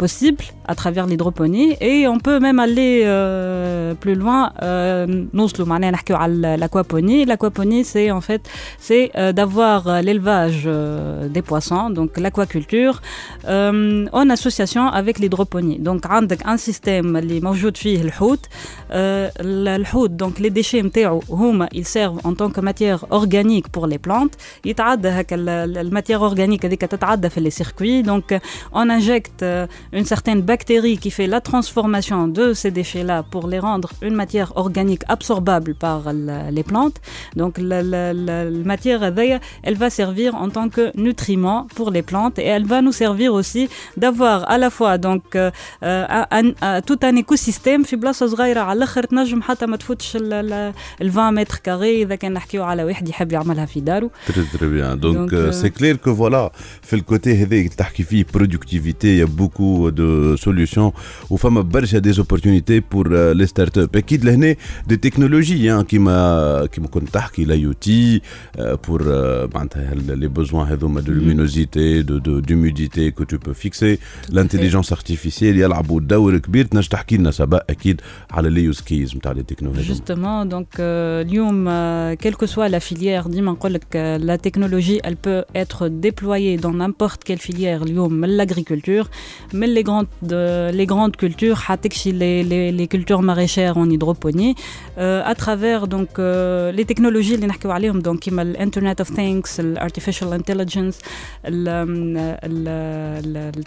بوسيبل 0.00 0.44
à 0.68 0.74
travers 0.74 1.06
l'hydroponie 1.06 1.76
et 1.80 2.06
on 2.08 2.18
peut 2.18 2.38
même 2.46 2.58
aller 2.58 3.02
euh, 3.04 3.94
plus 3.94 4.14
loin 4.14 4.52
euh, 4.62 5.06
نوصلوا 5.34 5.68
معناها 5.68 5.90
نحكيو 5.90 6.16
على 6.16 6.56
l'aquaponie 6.56 7.24
l'aquaponie 7.24 7.84
c'est 7.84 8.10
en 8.10 8.20
fait 8.20 8.42
c'est 8.80 9.10
euh, 9.16 9.32
d'avoir 9.32 9.88
euh, 9.88 10.00
l'élevage 10.00 10.62
euh, 10.66 11.28
des 11.28 11.42
poissons 11.42 11.90
donc 11.90 12.18
l'aquaculture 12.18 13.00
euh, 13.48 14.06
en 14.12 14.30
association 14.30 14.84
avec 14.88 15.18
l'hydroponie 15.18 15.78
donc 15.78 16.06
عندك 16.06 16.42
un 16.42 16.56
système 16.56 17.16
اللي 17.16 17.40
موجود 17.40 17.76
فيه 17.76 18.02
الحوت 18.02 18.46
euh, 18.46 18.92
الحوت 19.40 20.10
donc 20.22 20.40
les 20.40 20.50
déchets 20.50 20.74
نتاعو 20.84 21.22
هما 21.30 21.68
ils 21.74 21.86
servent 21.86 22.20
en 22.28 22.34
tant 22.34 22.50
que 22.50 22.60
matière 22.60 23.04
organique 23.10 23.68
pour 23.68 23.86
les 23.86 23.98
plantes 23.98 24.34
يتعدى 24.64 25.08
هكا 25.08 25.53
ال- 25.54 25.54
ال- 25.54 25.78
الماتير 25.78 26.16
اورجانيك 26.18 26.66
هذيك 26.66 26.80
تتعدى 26.80 27.30
في 27.30 27.40
les 27.50 27.52
circuits 27.62 28.06
donc 28.10 28.38
on 28.74 28.90
injecte 28.90 29.42
euh, 29.42 29.66
une 29.98 30.04
certaine 30.14 30.40
bactérie 30.42 30.96
qui 30.98 31.10
fait 31.10 31.26
la 31.26 31.40
transformation 31.40 32.28
de 32.28 32.52
ces 32.60 32.70
déchets 32.70 33.04
là 33.10 33.18
pour 33.32 33.44
les 33.52 33.58
rendre 33.68 33.88
une 34.08 34.14
matière 34.22 34.48
organique 34.64 35.02
absorbable 35.08 35.72
par 35.84 36.00
ال- 36.12 36.48
les 36.56 36.64
plantes 36.70 36.98
donc 37.40 37.52
la, 37.70 37.78
la, 37.92 38.02
la, 38.26 38.36
la 38.44 38.64
matière 38.72 39.00
هذيا 39.04 39.40
elle 39.66 39.76
va 39.84 39.88
servir 40.00 40.30
en 40.44 40.48
tant 40.56 40.68
que 40.76 40.84
nutriment 41.06 41.60
pour 41.76 41.88
les 41.96 42.02
plantes 42.10 42.36
et 42.38 42.46
elle 42.54 42.66
va 42.72 42.78
nous 42.86 42.92
servir 43.04 43.30
aussi 43.40 43.64
d'avoir 44.02 44.38
à 44.54 44.56
la 44.64 44.70
fois 44.76 44.94
donc 45.08 45.24
euh, 45.34 45.50
euh, 45.82 46.38
un, 46.38 46.46
un, 46.68 46.80
tout 46.88 47.00
un 47.10 47.14
écosystème 47.22 47.82
في 47.84 47.96
بلاصه 47.96 48.26
صغيره 48.26 48.60
على 48.60 48.76
الاخر 48.76 49.02
تنجم 49.04 49.42
حتى 49.42 49.66
ما 49.66 49.76
تفوتش 49.76 50.16
ال 50.16 50.32
ال- 50.32 50.72
ال 51.02 51.08
20 51.10 51.34
متر 51.34 51.56
كاري 51.64 52.02
اذا 52.02 52.14
كان 52.14 52.32
نحكيو 52.32 52.64
على 52.64 52.84
واحد 52.84 53.08
يحب 53.08 53.32
يعملها 53.32 53.66
في 53.66 53.80
دارو 53.80 54.10
تري 54.26 54.44
تري 54.58 54.68
بيان 54.68 55.00
دونك 55.00 55.30
Donc, 55.30 55.32
euh, 55.32 55.43
c'est 55.52 55.70
clair 55.70 55.94
que 56.00 56.10
voilà 56.10 56.50
في 56.82 56.96
الكوتي 56.96 57.42
هذا 57.42 57.56
اللي 57.56 57.68
تحكي 57.68 58.02
فيه 58.02 58.24
productivité 58.24 59.04
il 59.04 59.18
y 59.18 59.22
a 59.22 59.26
beaucoup 59.26 59.90
de 59.90 60.36
solutions 60.36 60.92
وفما 61.30 61.60
برشا 61.60 61.98
des 62.00 62.18
opportunités 62.18 62.80
pour 62.80 63.04
euh, 63.06 63.34
les 63.34 63.46
startups 63.46 63.96
اكيد 63.96 64.24
لهنا 64.24 64.56
des 64.92 64.96
technologies 64.96 65.68
hein, 65.68 65.82
كيما 65.82 66.66
كيما 66.72 66.86
كنت 66.86 67.08
تحكي 67.08 67.44
لا 67.44 67.54
يو 67.54 67.72
تي 67.72 68.20
pour 68.58 69.00
euh, 69.00 69.54
معناتها 69.54 69.94
les 69.94 70.40
besoins 70.40 70.54
هذوما 70.54 71.00
de 71.00 71.10
luminosité 71.10 72.02
de 72.02 72.18
de 72.18 72.40
d'humidité 72.40 73.12
que 73.12 73.24
tu 73.24 73.38
peux 73.38 73.54
fixer 73.54 73.98
l'intelligence 74.32 74.92
artificielle 74.92 75.58
يلعبوا 75.58 76.00
دور 76.00 76.38
كبير 76.38 76.64
تنجم 76.64 76.88
تحكي 76.88 77.16
لنا 77.16 77.30
سبق 77.30 77.62
اكيد 77.70 78.00
على 78.30 78.50
لي 78.50 78.62
يوز 78.64 78.80
كيز 78.80 79.16
نتاع 79.16 79.32
لي 79.32 79.42
تكنولوجي 79.42 79.94
Justement, 79.94 80.44
donc 80.44 80.78
euh, 80.78 81.22
اليوم, 81.22 81.66
euh, 81.68 82.16
quelle 82.16 82.36
que 82.36 82.46
soit 82.46 82.68
la 82.68 82.80
filière, 82.80 83.28
ديما 83.28 83.52
نقول 83.52 83.72
لك, 83.74 83.84
euh, 83.94 84.18
la 84.18 84.38
technologie, 84.38 85.00
elle 85.04 85.16
peut 85.16 85.33
être 85.53 85.89
déployé 85.89 86.57
dans 86.57 86.73
n'importe 86.73 87.23
quelle 87.23 87.39
filière, 87.39 87.81
l'agriculture, 87.85 89.09
mais 89.53 89.67
les 89.67 89.83
grandes, 89.83 90.07
les 90.21 90.85
grandes 90.85 91.15
cultures, 91.15 91.61
les, 92.05 92.43
les, 92.43 92.71
les 92.71 92.87
cultures 92.87 93.21
maraîchères 93.21 93.77
en 93.77 93.89
hydroponie, 93.89 94.55
euh, 94.97 95.21
à 95.25 95.35
travers 95.35 95.87
donc, 95.87 96.19
euh, 96.19 96.71
les 96.71 96.85
technologies, 96.85 97.37
donc, 97.37 98.25
l'Internet 98.25 99.01
of 99.01 99.13
Things, 99.13 99.59
l'Artificial 99.59 100.31
Intelligence, 100.33 100.99
la 101.43 101.85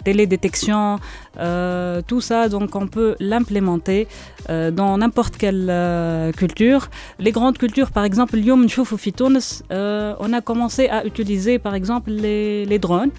télédétection, 0.03 0.99
euh, 1.39 2.01
tout 2.05 2.21
ça, 2.21 2.49
donc 2.49 2.75
on 2.75 2.87
peut 2.87 3.15
l'implémenter 3.19 4.07
euh, 4.49 4.71
dans 4.71 4.97
n'importe 4.97 5.37
quelle 5.37 5.67
euh, 5.69 6.31
culture. 6.31 6.89
Les 7.19 7.31
grandes 7.31 7.57
cultures, 7.57 7.91
par 7.91 8.03
exemple, 8.03 8.37
on 10.21 10.33
a 10.33 10.41
commencé 10.41 10.87
à 10.89 11.05
utiliser 11.05 11.58
par 11.59 11.75
exemple 11.75 12.11
les, 12.11 12.79
drones 12.79 13.11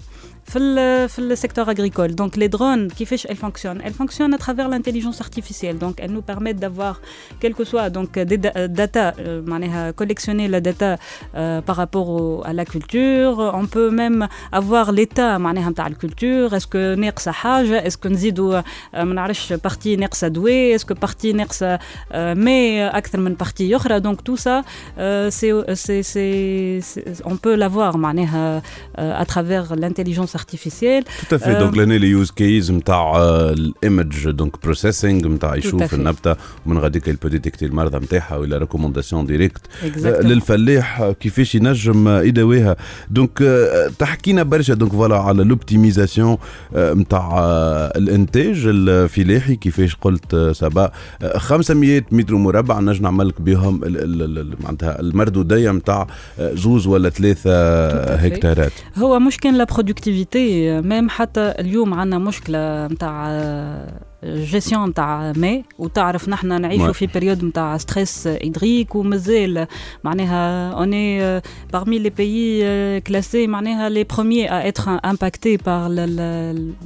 في 0.46 0.58
ال- 0.58 1.08
في 1.08 1.28
le 1.34 1.36
secteur 1.38 1.66
agricole. 1.68 2.14
Donc 2.14 2.36
les 2.36 2.48
drones, 2.58 2.94
كيفاش 2.98 3.26
elles 3.26 3.30
fonctionnent 3.36 3.80
Elles 3.84 3.96
fonctionnent 4.02 4.34
à 4.34 4.38
travers 4.38 4.68
l'intelligence 4.68 5.20
artificielle. 5.20 5.76
Donc 5.78 5.94
elles 5.98 6.12
nous 6.18 6.22
permettent 6.32 6.60
d'avoir, 6.64 6.94
quel 7.40 7.52
que 7.58 7.64
soit 7.64 7.90
donc 7.90 8.10
des 8.30 8.38
da- 8.44 8.52
euh, 8.56 8.68
data, 8.68 9.06
euh, 9.18 9.42
معناها 9.48 9.90
collectionner 10.00 10.48
la 10.48 10.60
data 10.60 10.90
euh, 11.34 11.60
par 11.68 11.76
rapport 11.82 12.08
au- 12.08 12.42
à 12.44 12.52
la 12.52 12.64
culture. 12.64 13.34
On 13.60 13.66
peut 13.66 13.90
même 13.90 14.28
avoir 14.52 14.92
l'état 14.92 15.38
معناها 15.38 15.70
نتاع 15.70 15.86
الكولتور. 15.86 16.50
Est-ce 16.58 16.66
que 16.66 16.98
ناقصة 16.98 17.30
حاجة 17.32 17.88
Est-ce 17.88 17.96
que 17.96 18.06
نزيدوا 18.06 18.62
آه، 18.94 19.04
ما 19.04 19.14
نعرفش 19.14 19.52
بارتي 19.52 19.96
ناقصة 19.96 20.28
دواء 20.28 20.78
Est-ce 20.78 20.84
que 20.84 20.92
بارتي 21.00 21.32
ناقصة 21.32 21.78
آه، 22.12 22.34
ماء 22.34 22.98
أكثر 22.98 23.20
من 23.20 23.34
بارتي 23.34 23.76
أخرى 23.76 24.00
Donc 24.00 24.16
tout 24.28 24.36
ça, 24.36 24.62
euh, 24.98 25.30
c'est- 25.30 25.74
c'est- 25.74 26.02
c'est- 26.12 26.80
c'est- 26.80 27.22
on 27.24 27.36
peut 27.36 27.56
l'avoir 27.56 27.96
معناها 27.96 28.62
euh, 28.98 29.22
à 29.22 29.24
travers 29.24 29.76
l'intelligence 29.76 30.29
artificielle. 30.35 31.03
tout 31.21 31.35
à 31.35 31.39
fait 31.39 31.55
Euh, 31.55 31.61
donc 31.63 31.77
لهنا 31.77 31.93
لي 31.93 32.07
يوز 32.07 32.31
كيز 32.31 32.71
نتاع 32.71 33.13
الايمج 33.49 34.29
دونك 34.29 34.63
بروسيسينغ 34.63 35.27
نتاع 35.27 35.55
يشوف. 35.55 35.93
النبتة 35.93 36.35
ومن 36.65 36.77
غاديك 36.77 37.09
peut 37.09 37.29
détecter 37.29 37.63
المرضى 37.63 37.97
نتاعها 37.97 38.35
ولا 38.37 38.57
ريكومونداسيون 38.57 39.25
ديريكت. 39.25 39.61
للفلاح 40.05 41.11
كيفاش 41.19 41.55
ينجم 41.55 42.07
يداويها 42.09 42.75
دونك 43.09 43.41
آه، 43.41 43.87
تحكينا 43.99 44.43
برشا 44.43 44.73
دونك 44.73 44.91
فوالا 44.91 45.15
على 45.17 45.43
لوبتيميزاسيون 45.43 46.37
نتاع 46.75 47.39
الإنتاج 47.95 48.63
الفلاحي 48.65 49.55
كيفاش 49.55 49.95
قلت 49.95 50.33
آه، 50.33 50.51
سبا 50.51 50.91
آه، 51.21 51.37
500 51.37 52.03
متر 52.11 52.35
مربع 52.35 52.79
نجم 52.79 53.03
نعمل 53.03 53.27
لك 53.27 53.41
بهم 53.41 53.81
معناتها 54.63 54.99
المردودية 54.99 55.71
نتاع 55.71 56.07
آه، 56.39 56.53
زوز 56.55 56.87
ولا 56.87 57.09
ثلاثة. 57.09 57.51
هكتارات 58.15 58.71
هو 58.97 59.19
مش 59.19 59.37
كان 59.37 59.57
لا 59.57 59.63
برودكتيفيتي 59.63 60.20
ميم 60.81 61.09
حتى 61.09 61.53
اليوم 61.59 61.93
عندنا 61.93 62.17
مشكلة 62.19 62.87
نتاع 62.87 63.27
جيستيون 64.24 64.88
نتاع 64.88 65.32
ماء 65.36 65.62
وتعرف 65.78 66.28
نحن 66.28 66.60
نعيشوا 66.60 66.88
Ouais. 66.88 66.90
في 66.90 67.06
بيريود 67.06 67.44
نتاع 67.44 67.76
ستريس 67.78 68.26
هيدريك 68.26 68.94
ومازال 68.94 69.66
معناها 70.04 70.70
اوني 70.72 71.40
parmi 71.40 71.98
les 72.04 72.10
pays 72.10 72.62
euh, 72.62 73.00
classés 73.10 73.48
معناها 73.48 73.90
les 73.90 74.04
premiers 74.14 74.48
à 74.48 74.66
être 74.72 74.88
impactés 75.04 75.58
par 75.58 75.88
le, 75.88 76.06
le, 76.18 76.28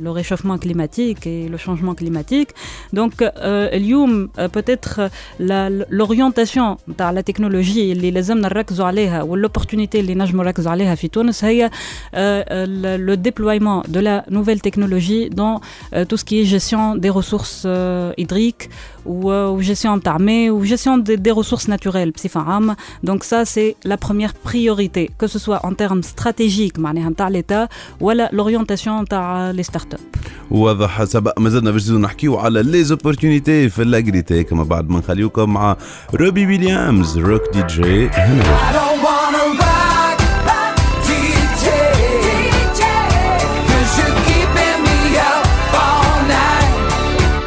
le 0.04 0.10
réchauffement 0.10 0.58
climatique 0.58 1.26
et 1.26 1.48
le 1.48 1.56
changement 1.56 1.94
climatique 1.94 2.50
donc 2.96 3.12
euh, 3.22 3.30
اليوم 3.72 4.30
euh, 4.38 4.48
peut-être 4.48 5.00
la- 5.40 5.70
l'orientation 5.90 6.76
نتاع 6.88 7.12
la 7.14 7.22
technologie 7.32 7.76
اللي 7.78 8.10
لازمنا 8.10 8.48
نركزوا 8.48 8.86
عليها 8.86 9.22
والopportunité 9.24 9.94
اللي 9.94 10.14
نجموا 10.14 10.44
نركزوا 10.44 10.70
عليها 10.72 10.94
في 10.94 11.08
تونس 11.08 11.44
هي 11.44 11.70
euh, 11.70 11.70
le, 12.12 13.10
le 13.10 13.16
déploiement 13.28 13.82
de 13.88 14.00
la 14.00 14.24
nouvelle 14.36 14.60
technologie 14.60 15.30
dans 15.30 15.60
euh, 15.94 16.04
tout 16.04 16.16
ce 16.20 16.24
qui 16.24 16.40
est 16.40 16.44
gestion 16.56 16.96
des 16.96 17.08
ressources 17.10 17.23
euh, 17.24 18.12
hydriques 18.18 18.68
ou, 19.06 19.30
euh, 19.30 19.50
ou 19.50 19.60
gestion 19.62 19.96
نتاع 19.96 20.18
ماء 20.18 20.50
ou 20.50 20.64
gestion 20.64 20.98
des, 20.98 21.16
des 21.16 21.30
ressources 21.30 21.68
naturelles 21.68 22.10
بصفة 22.10 22.40
عامة 22.40 22.76
donc 23.06 23.24
ça 23.24 23.44
c'est 23.44 23.76
la 23.84 23.96
première 23.96 24.34
priorité 24.34 25.10
que 25.18 25.26
ce 25.26 25.38
soit 25.38 25.60
en 25.64 25.72
termes 25.72 26.02
stratégiques 26.02 26.78
معناها 26.78 27.10
نتاع 27.10 27.30
l'État 27.30 27.68
ولا 28.00 28.30
l'orientation 28.32 28.88
نتاع 28.88 29.52
les 29.52 29.64
startups 29.64 30.18
واضح 30.50 31.04
سبق 31.04 31.38
ما 31.38 31.48
زلنا 31.48 31.70
باش 31.70 31.82
نزيدو 31.82 31.98
نحكيو 31.98 32.38
على 32.38 32.62
لي 32.62 32.84
زوبورتونيتي 32.84 33.68
في 33.68 33.82
الاغريتيك 33.82 34.52
ما 34.52 34.64
بعد 34.64 34.88
ما 34.88 34.98
نخليوكم 34.98 35.52
مع 35.52 35.76
روبي 36.14 36.46
ويليامز 36.46 37.18
روك 37.18 37.42
دي 37.52 37.62
جي 37.66 38.08
هنا 38.08 39.63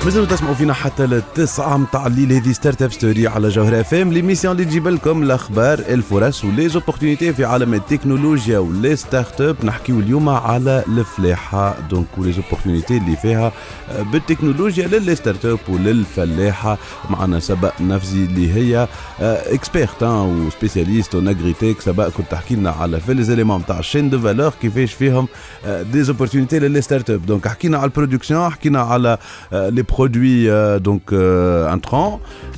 مازالوا 0.09 0.27
تسمعوا 0.27 0.55
فينا 0.55 0.73
حتى 0.73 1.07
للتسعة 1.07 1.77
متاع 1.77 2.07
الليل. 2.07 2.33
هذه 2.33 2.53
ستارت 2.53 2.83
اب 2.83 2.92
ستوري 2.92 3.27
على 3.27 3.49
جوهر 3.49 3.81
اف 3.81 3.94
ام 3.94 4.12
ليميسيون 4.12 4.53
اللي 4.53 4.64
تجيب 4.64 4.88
لكم 4.88 5.23
الاخبار 5.23 5.79
الفرص 5.79 6.44
ولي 6.44 6.68
زوبورتونيتي 6.68 7.33
في 7.33 7.44
عالم 7.44 7.75
التكنولوجيا 7.75 8.59
ولي 8.59 8.97
ستارت 8.97 9.40
اب 9.40 9.57
نحكيو 9.64 10.01
اليوم 10.01 10.29
على 10.29 10.85
الفلاحة. 10.88 11.77
دونك 11.90 12.07
ولي 12.18 12.33
زوبورتونيتي 12.33 12.97
اللي 12.97 13.16
فيها 13.16 13.53
آه، 13.90 14.03
بالتكنولوجيا 14.03 14.87
للي 14.87 15.14
ستارت 15.14 15.44
اب 15.44 15.59
وللفلاحة 15.68 16.79
معنا 17.11 17.40
سبق 17.40 17.73
نفسي 17.81 18.25
اللي 18.25 18.55
هي 18.55 18.88
اكسبيرت 19.21 20.03
وسبيسياليست 20.03 21.14
اون 21.14 21.29
اغريتيك 21.29 21.81
سبق 21.81 22.09
كنت 22.09 22.27
تحكي 22.31 22.55
لنا 22.55 22.71
على 22.71 23.01
في 23.01 23.14
لي 23.14 23.23
زيليمون 23.23 23.66
تاع 23.66 23.79
الشين 23.79 24.11
دو 24.11 24.21
فالور 24.21 24.53
كيفاش 24.62 24.92
فيهم 24.92 25.29
دي 25.66 26.03
زوبورتونيتي 26.03 26.59
للي 26.59 26.81
ستارت 26.81 27.11
اب 27.11 27.27
دونك 27.27 27.49
حكينا 27.49 27.79
على 27.79 27.85
البرودكسيون 27.85 28.51
حكينا 28.51 28.81
على 28.81 29.18
euh, 29.53 29.55
les 29.99 30.05
produits 30.05 30.49
euh, 30.49 30.79
donc 30.79 31.13
euh, 31.13 31.69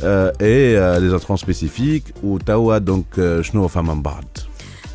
euh, 0.03 0.31
et 0.41 0.77
euh, 0.77 1.01
les 1.01 1.15
intrants 1.15 1.39
spécifiques 1.39 2.09
ou 2.23 2.39
tawa 2.39 2.81
donc 2.81 3.07
euh, 3.17 3.43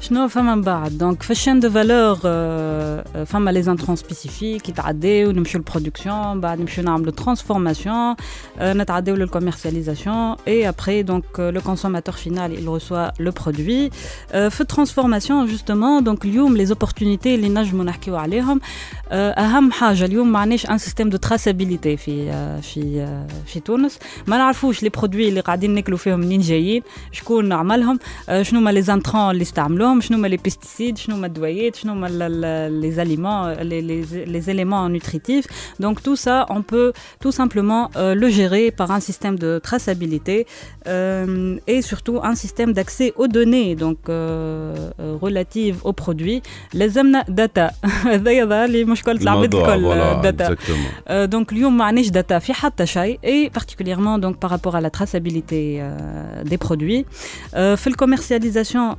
شنو 0.04 0.28
فما 0.28 0.54
من 0.54 0.62
بعد 0.62 0.90
شنو 0.90 0.90
فما 0.90 0.90
من 0.90 0.90
بعد 0.90 0.98
دونك 0.98 1.22
في 1.22 1.30
الشين 1.30 1.60
دو 1.60 1.70
فالور 1.70 2.16
فما 3.24 3.50
لي 3.50 3.60
انترون 3.60 3.96
سبيسيفيك 3.96 4.68
يتعداو 4.68 5.30
نمشيو 5.30 5.60
للبرودكسيون 5.60 6.40
بعد 6.40 6.60
نمشيو 6.60 6.84
نعملو 6.84 7.10
ترانسفورماسيون 7.10 8.16
نتعداو 8.60 9.14
للكوميرسياليزاسيون 9.16 10.36
اي 10.48 10.68
ابري 10.68 11.02
دونك 11.02 11.40
لو 11.40 11.60
كونسوماتور 11.60 12.14
فينال 12.14 12.50
il 12.56 12.68
reçoit 12.68 13.24
le 13.24 13.30
produit 13.30 13.90
Euh, 14.30 14.48
في 14.48 14.60
الترانسفورماسيون 14.60 15.46
جوستومون 15.46 16.04
دونك 16.04 16.24
اليوم 16.24 16.56
لي 16.56 16.66
زوبورتونيتي 16.66 17.34
اللي 17.34 17.48
نجمو 17.48 17.82
نحكيو 17.82 18.16
عليهم 18.16 18.60
آه، 19.08 19.30
اهم 19.30 19.72
حاجه 19.72 20.04
اليوم 20.04 20.32
ما 20.32 20.38
عندناش 20.38 20.66
ان 20.70 20.78
سيستيم 20.78 21.08
دو 21.08 21.16
تراسابيليتي 21.16 21.96
في 21.96 22.30
آه، 22.30 22.60
في 22.60 23.00
آه، 23.00 23.26
في 23.46 23.60
تونس 23.60 23.98
ما 24.26 24.36
نعرفوش 24.36 24.82
لي 24.82 24.88
برودوي 24.88 25.28
اللي 25.28 25.40
قاعدين 25.40 25.74
ناكلوا 25.74 25.98
فيهم 25.98 26.20
منين 26.20 26.40
جايين 26.40 26.82
شكون 27.12 27.52
عملهم 27.52 27.98
آه، 28.28 28.42
شنو 28.42 28.60
هما 28.60 28.70
لي 28.70 28.82
زانترون 28.82 29.30
اللي 29.30 29.42
استعملوهم 29.42 29.93
شنو 29.94 30.16
هما 30.18 30.26
لي 30.26 30.36
بيستيسيد 30.36 30.98
شنو 30.98 31.16
هما 31.16 31.26
الدويات 31.26 31.76
شنو 31.76 31.92
هما 31.92 32.06
لي 32.68 32.92
زاليمون 32.92 33.52
لي 33.52 34.40
éléments 34.50 34.88
nutritifs 34.88 35.46
donc 35.84 35.96
tout 36.06 36.18
ça 36.26 36.36
on 36.56 36.62
peut 36.62 36.92
tout 37.22 37.34
simplement 37.40 37.82
euh, 37.96 38.14
le 38.22 38.28
gérer 38.38 38.70
par 38.80 38.88
un 38.90 39.00
système 39.08 39.36
de 39.44 39.50
traçabilité 39.68 40.46
euh, 40.46 41.72
et 41.72 41.80
surtout 41.90 42.18
un 42.30 42.36
système 42.44 42.70
d'accès 42.72 43.08
aux 43.20 43.28
données 43.38 43.70
donc 43.84 43.98
euh, 44.08 44.12
euh, 44.12 45.16
relatives 45.26 45.78
aux 45.84 45.92
produits 45.92 46.42
لازمنا 46.74 47.24
داتا 47.28 47.70
هذا 47.84 48.30
يظهر 48.30 48.68
لي 48.68 48.84
مشكله 48.84 49.22
العباد 49.22 49.54
الموضوع، 49.54 49.74
الكل 49.74 49.84
voilà, 49.84 50.22
داتا 50.22 50.54
exactement. 50.54 51.10
Euh, 51.10 51.26
donc 51.26 51.52
اليوم 51.52 51.76
ما 51.76 51.84
عندناش 51.84 52.08
داتا 52.08 52.38
في 52.38 52.52
حتى 52.52 52.86
شيء 52.86 53.18
et 53.24 53.50
particulièrement 53.50 54.18
donc 54.18 54.36
par 54.36 54.50
rapport 54.50 54.76
à 54.76 54.80
la 54.80 54.90
traçabilité 54.90 55.78
euh, 55.80 56.44
des 56.44 56.58
produits 56.58 57.04
euh, 57.54 57.74
في 57.76 57.86
الكوميرسياليزاسيون 57.86 58.92
euh, 58.92 58.96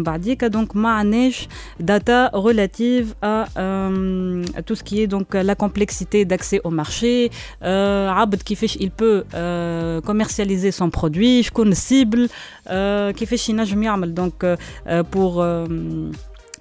بعديك 0.00 0.44
donc 0.44 0.74
ما 0.76 0.88
عندناش 0.88 1.48
data 1.82 2.30
relative 2.34 3.06
à 3.22 3.46
euh, 3.58 4.44
tout 4.66 4.74
ce 4.74 4.82
qui 4.82 5.02
est 5.02 5.06
donc 5.06 5.34
la 5.34 5.54
complexité 5.54 6.24
d'accès 6.24 6.60
au 6.64 6.70
marché 6.70 7.30
euh, 7.62 8.08
عبد 8.08 8.42
كيفاش 8.42 8.76
il 8.76 8.90
peut 8.90 9.24
euh, 9.34 10.00
commercialiser 10.00 10.70
son 10.70 10.90
produit 10.90 11.40
شكون 11.42 11.68
السيبل 11.68 12.28
euh, 12.28 13.10
كيفاش 13.10 13.48
ينجم 13.48 13.82
يعمل 13.82 14.14
donc 14.14 14.44
euh, 14.44 15.02
pour 15.10 15.42
euh, 15.42 15.66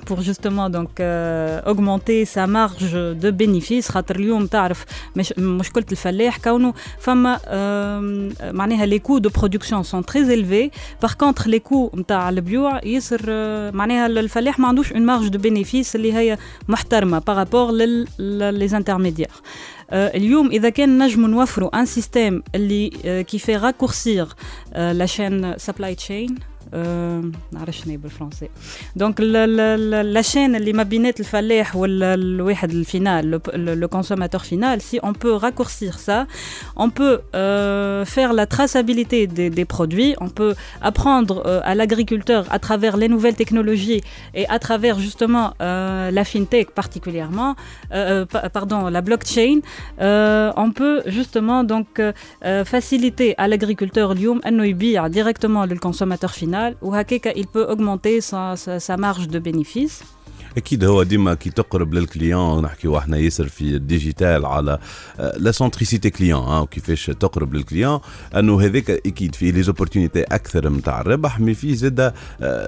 pour 0.06 0.22
justement 0.22 0.70
donc 0.70 1.00
euh, 1.00 1.62
augmenter 1.66 2.26
sa 2.26 2.48
marge 2.48 2.94
de 2.94 3.32
bénéfice 3.32 3.92
خاطر 3.92 4.16
اليوم 4.16 4.46
تعرف 4.46 4.86
مش 5.16 5.34
مشكله 5.38 5.86
الفلاح 5.92 6.38
كونه 6.38 6.74
فما 7.00 7.40
آه، 7.46 8.32
معناها 8.52 8.86
les 8.86 9.00
coûts 9.00 9.20
de 9.20 9.30
production 9.30 9.84
sont 9.84 10.04
très 10.04 10.30
élevés 10.32 10.72
par 11.06 11.18
contre 11.18 11.48
les 11.48 11.60
coûts 11.60 11.96
نتاع 11.96 12.30
البيوع 12.30 12.86
ياسر 12.86 13.22
آه، 13.30 13.72
معناها 13.72 14.06
الفلاح 14.06 14.60
ما 14.60 14.68
عندوش 14.68 14.94
une 14.94 15.06
marge 15.06 15.32
de 15.32 15.38
bénéfice 15.38 15.96
اللي 15.96 16.14
هي 16.14 16.38
محترمه 16.68 17.20
par 17.20 17.36
rapport 17.46 17.72
لل 17.72 18.08
les 18.70 18.74
intermédiaires 18.74 19.42
آه، 19.92 20.18
اليوم 20.18 20.52
اذا 20.52 20.70
كان 20.70 21.04
نجم 21.04 21.26
نوفروا 21.26 21.80
ان 21.80 21.86
سيستيم 21.86 22.44
اللي 22.56 22.90
آه، 23.06 23.22
كي 23.22 23.40
في 23.40 23.56
راكورسير 23.56 24.28
لا 24.76 25.08
chaîne 25.08 25.62
supply 25.62 25.96
chain 26.08 26.32
آه، 26.32 26.49
نعرفش 27.54 27.84
شنو 27.84 27.98
بالفرنسي 27.98 28.50
دونك 28.96 29.22
لا 29.22 30.22
chaîne 30.22 30.56
اللي 30.56 30.74
ما 30.74 30.84
بينات 30.84 31.20
الفلاح 31.20 31.76
والواحد 31.76 32.72
الفينال 32.72 33.42
le 33.84 33.88
consommateur 33.98 34.42
final 34.46 34.82
si 34.82 35.00
on 35.04 35.14
peut 35.14 35.34
raccourcir 35.46 35.94
ça 36.08 36.26
on 36.76 36.90
peut 36.90 37.20
euh, 37.36 38.04
faire 38.16 38.32
la 38.34 38.46
traçabilité 38.46 39.28
des, 39.28 39.50
des 39.50 39.66
produits 39.76 40.14
on 40.26 40.30
peut 40.40 40.54
apprendre 40.82 41.36
euh, 41.46 41.62
à 41.72 41.76
l'agriculteur 41.76 42.42
à 42.50 42.60
travers 42.60 42.96
les 42.98 43.10
nouvelles 43.16 43.36
technologies 43.44 44.02
et 44.34 44.46
à 44.56 44.58
travers 44.60 44.98
justement 45.08 45.48
euh, 45.62 46.12
la 46.18 46.24
fintech 46.32 46.68
particulièrement 46.82 47.52
euh, 47.56 48.26
pa- 48.34 48.50
pardon 48.58 48.82
la 48.98 49.02
blockchain 49.08 49.58
euh, 49.62 50.66
on 50.66 50.70
peut 50.80 50.98
justement 51.18 51.60
donc 51.74 51.90
euh, 52.00 52.12
euh, 52.44 52.66
faciliter 52.66 53.30
à 53.38 53.48
l'agriculteur 53.48 54.12
اليوم 54.12 54.42
انه 54.48 54.66
يبيع 54.66 55.08
directement 55.08 55.66
nationale, 56.61 56.77
où 56.83 56.95
Hakeka 56.95 57.33
il 57.37 57.47
peut 57.47 57.67
augmenter 57.69 58.21
sa, 58.21 58.57
sa 58.57 58.97
marge 58.97 59.29
de 59.29 59.39
bénéfice. 59.39 60.03
أكيد 60.57 60.85
هو 60.85 61.03
ديما 61.03 61.35
كي 61.35 61.51
تقرب 61.51 61.95
للكليون 61.95 62.63
نحكيو 62.63 62.99
إحنا 62.99 63.17
ياسر 63.17 63.49
في 63.49 63.63
الديجيتال 63.63 64.47
على 64.47 64.79
لا 65.37 65.53
سنتريسيتي 65.53 66.11
كليون 66.11 66.59
وكيفاش 66.59 67.07
تقرب 67.07 67.55
للكليون 67.55 68.01
أنه 68.37 68.61
هذاك 68.61 68.91
أكيد 68.91 69.35
فيه 69.35 69.51
لي 69.53 69.63
زوبورتونيتي 69.63 70.23
أكثر 70.23 70.69
نتاع 70.69 71.01
الربح 71.01 71.41
مي 71.41 71.55
فيه 71.55 71.75
زاده 71.75 72.15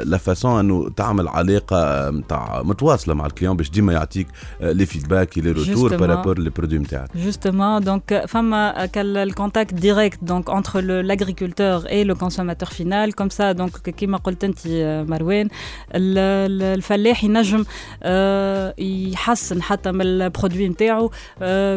لا 0.05 0.19
فاسون 0.19 0.59
أنه 0.59 0.91
تعمل 0.97 1.29
علاقة 1.29 2.11
نتاع 2.11 2.63
متواصلة 2.65 3.15
مع 3.15 3.27
الكليون 3.27 3.57
باش 3.57 3.71
ديما 3.71 3.93
يعطيك 3.93 4.27
لي 4.61 4.87
فيدباك 4.87 5.39
لي 5.39 5.51
روتور. 5.53 5.97
بارابور 5.97 6.39
لي 6.39 6.51
برودوي 6.51 6.79
نتاعك 6.79 7.09
euh, 7.13 8.23
euh, 8.73 8.87
quel- 8.95 9.29
le 9.31 9.35
contact 9.43 9.75
direct 9.75 10.19
donc, 10.33 10.45
entre 10.59 10.81
le- 10.89 11.03
l'agriculteur 11.11 11.79
et 11.97 12.03
le 12.11 12.15
consommateur 12.15 12.71
final. 12.73 13.15
Comme 13.15 13.31
ça, 13.31 13.55
donc, 13.55 13.91
كما 13.91 14.17
قلت 14.19 14.45
أنت 14.45 14.59
آه، 14.67 15.03
مروان 15.03 15.47
ال- 15.95 16.19
ال- 16.19 16.63
الفلاح 16.63 17.25
ينجم 17.25 17.59
آه، 17.61 17.65
يحسن 19.13 19.63
حتى 19.63 19.93
من 19.93 20.01
البرودوي 20.03 20.69
نتاعو 20.69 21.11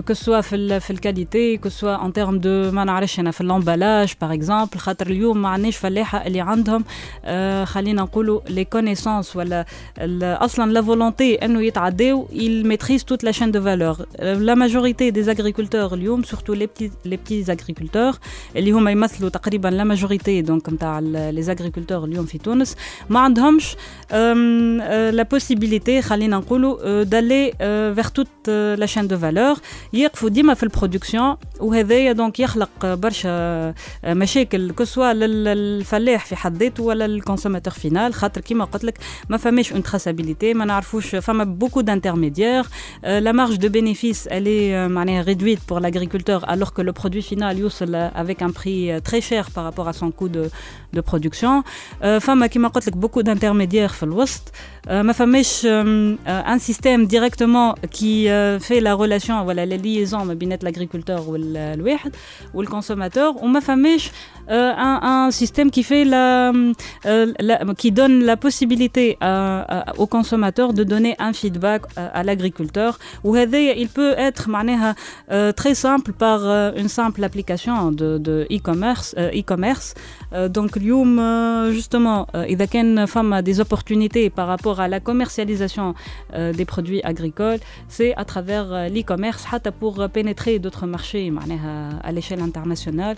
كو 0.07 0.13
سوا 0.13 0.41
في 0.41 0.79
في 0.79 0.91
الكاليتي 0.91 1.57
كو 1.57 1.69
سوا 1.69 2.05
ان 2.05 2.13
تيرم 2.13 2.37
دو 2.39 2.71
ما 2.71 2.83
نعرفش 2.83 3.19
أنا 3.19 3.31
في 3.31 3.41
اللومبالاج 3.41 4.13
باغ 4.21 4.33
اكزومبل 4.33 4.77
خاطر 4.77 5.07
اليوم 5.07 5.41
ما 5.41 5.49
عندناش 5.49 5.77
فلاحة 5.77 6.27
اللي 6.27 6.41
عندهم 6.41 6.83
آه، 7.25 7.65
خلينا 7.65 8.01
نقولوا 8.01 8.41
لي 8.49 8.65
كونيسونس 8.65 9.35
ولا 9.35 9.65
أصلا 10.23 10.71
لا 10.71 10.81
فولونتي 10.81 11.35
إنه 11.35 11.61
يتعداو 11.63 12.27
il 12.33 12.65
maîtrise 12.65 13.03
toute 13.05 13.23
la 13.23 13.31
chaîne 13.31 13.51
de 13.51 13.59
valeur. 13.59 13.95
La 14.19 14.55
majorité 14.55 15.11
des 15.11 15.29
agriculteurs 15.29 15.93
اليوم 15.93 16.23
surtout 16.23 16.53
les 16.53 16.67
petits 16.67 16.91
les 17.05 17.17
petits 17.17 17.51
agriculteurs 17.51 18.19
اللي 18.55 18.71
هما 18.71 18.91
يمثلوا 18.91 19.29
تقريبا 19.29 19.69
la 19.69 19.95
majorité 19.97 20.43
donc 20.51 20.69
نتاع 20.73 21.01
les 21.31 21.49
agriculteurs 21.49 22.03
اليوم 22.03 22.25
في 22.25 22.37
تونس 22.37 22.75
ما 23.09 23.19
عندهمش 23.19 23.75
آه، 24.11 25.11
la 25.11 25.23
possibilité 25.37 25.84
خلينا 26.00 26.36
نقولوا 26.36 26.76
آه، 26.82 27.04
d'aller 27.04 27.54
آه، 27.61 27.94
vers 27.94 28.11
toute 28.18 28.48
آه، 28.48 28.76
la 28.76 28.86
chaîne 28.86 29.08
de 29.08 29.16
valeur 29.16 29.61
يقفوا 29.92 30.28
ديما 30.28 30.54
في 30.54 30.62
البرودكسيون 30.62 31.36
وهذايا 31.61 32.12
دونك 32.12 32.40
يخلق 32.40 32.70
آه، 32.84 32.94
برشا 32.94 33.28
آه، 33.30 33.74
مشاكل 34.06 34.70
كسوا 34.72 35.12
للفلاح 35.12 36.26
في 36.26 36.36
حد 36.36 36.62
ذاته 36.62 36.82
ولا 36.82 37.06
للكونسوماتور 37.06 37.72
فينال 37.74 38.14
خاطر 38.14 38.40
كيما 38.40 38.64
قلت 38.64 38.84
لك 38.84 38.98
ما 39.28 39.36
فماش 39.36 39.72
اون 39.72 39.82
تراسابيليتي 39.82 40.54
ما 40.54 40.64
نعرفوش 40.64 41.16
فما 41.16 41.44
بوكو 41.44 41.82
d'intermédiaires 41.82 42.66
Euh, 43.04 43.20
la 43.28 43.32
marge 43.32 43.58
de 43.64 43.68
bénéfice 43.68 44.22
elle 44.30 44.46
est 44.48 44.70
euh, 44.74 44.88
معناها 44.88 45.22
réduite 45.22 45.61
pour 45.68 45.80
l'agriculteur 45.80 46.40
alors 46.50 46.72
que 46.74 46.82
le 46.82 46.92
produit 46.92 47.22
final 47.22 47.58
يوصل 47.58 48.11
avec 48.14 48.42
un 48.42 48.50
prix 48.50 48.92
euh, 48.92 49.00
très 49.00 49.20
cher 49.20 49.50
par 49.50 49.64
rapport 49.64 49.88
à 49.88 49.92
son 49.92 50.11
coût 50.11 50.28
de, 50.28 50.50
de 50.92 51.00
production 51.00 51.62
Euh, 52.02 52.18
فما 52.18 52.46
كيما 52.46 52.68
قلت 52.68 52.86
لك 52.88 52.94
beaucoup 52.94 53.22
d'intermédiaires 53.22 53.92
في 53.94 54.02
الوسط 54.02 54.42
Euh, 54.88 54.90
ما 54.92 55.12
فماش 55.12 55.66
euh, 55.76 56.15
euh, 56.28 56.41
un 56.45 56.59
système 56.59 57.05
directement 57.05 57.76
qui 57.91 58.30
euh, 58.30 58.59
fait 58.59 58.80
la 58.80 58.93
relation, 58.93 59.43
voilà, 59.43 59.65
la 59.65 59.78
liaison 59.78 60.17
entre 60.17 60.63
l'agriculteur 60.63 61.28
ou 61.28 61.36
le 62.61 62.67
consommateur, 62.67 63.36
on 63.41 63.47
m'a 63.49 63.61
fait 63.61 63.76
euh, 64.49 64.73
un, 64.77 65.31
système 65.31 65.71
qui 65.71 65.83
fait 65.83 66.05
euh, 66.05 66.73
la, 67.39 67.59
qui 67.75 67.91
donne 67.91 68.23
la 68.23 68.37
possibilité 68.37 69.17
à, 69.19 69.89
à, 69.89 69.99
aux 69.99 70.05
consommateurs 70.05 70.73
de 70.73 70.83
donner 70.83 71.15
un 71.17 71.33
feedback 71.33 71.83
euh, 71.97 72.07
à, 72.13 72.23
l'agriculteur. 72.23 72.99
Ou 73.23 73.35
il 73.35 73.89
peut 73.89 74.13
être 74.17 74.47
euh, 75.31 75.51
très 75.51 75.73
simple 75.73 76.13
par 76.13 76.41
une 76.75 76.89
simple 76.89 77.23
application 77.23 77.91
de 77.91 78.47
e-commerce. 78.51 79.15
Donc, 80.49 80.75
Lium, 80.75 81.71
justement, 81.71 82.27
il 82.47 82.59
y 82.59 82.61
a 82.61 83.07
femme 83.07 83.41
des 83.41 83.59
opportunités 83.59 84.29
par 84.29 84.47
rapport 84.47 84.79
à 84.79 84.87
la 84.87 84.99
commercialisation 84.99 85.95
des 86.33 86.65
produits 86.65 87.01
agricoles, 87.03 87.59
c'est 87.87 88.13
à 88.15 88.25
travers 88.25 88.89
l'e-commerce, 88.89 89.45
pour 89.79 90.07
pénétrer 90.09 90.59
d'autres 90.59 90.85
marchés 90.85 91.31
à 92.03 92.11
l'échelle 92.11 92.41
internationale. 92.41 93.17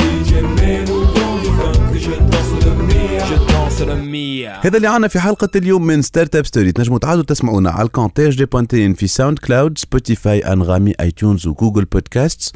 هذا 4.63 4.77
اللي 4.77 4.87
عنا 4.87 5.07
في 5.07 5.19
حلقة 5.19 5.49
اليوم 5.55 5.85
من 5.85 6.01
ستارت 6.01 6.35
اب 6.35 6.45
ستوري 6.45 6.71
تنجموا 6.71 6.99
تعادوا 6.99 7.23
تسمعونا 7.23 7.69
على 7.69 7.85
الكونتاج 7.85 8.37
دي 8.37 8.45
بوانتين 8.45 8.93
في 8.93 9.07
ساوند 9.07 9.39
كلاود 9.39 9.77
سبوتيفاي 9.77 10.39
انغامي 10.39 10.93
اي 10.99 11.11
تيونز 11.11 11.47
وجوجل 11.47 11.85
بودكاست 11.85 12.55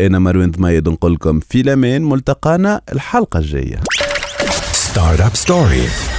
أنا 0.00 0.18
مروان 0.18 0.50
ضمايد 0.50 0.88
نقول 0.88 1.12
لكم 1.12 1.40
في 1.40 1.60
الأمان 1.60 2.02
ملتقانا 2.02 2.80
الحلقة 2.92 3.38
الجاية. 3.38 3.80
Startup 4.94 5.34
Story. 5.46 6.13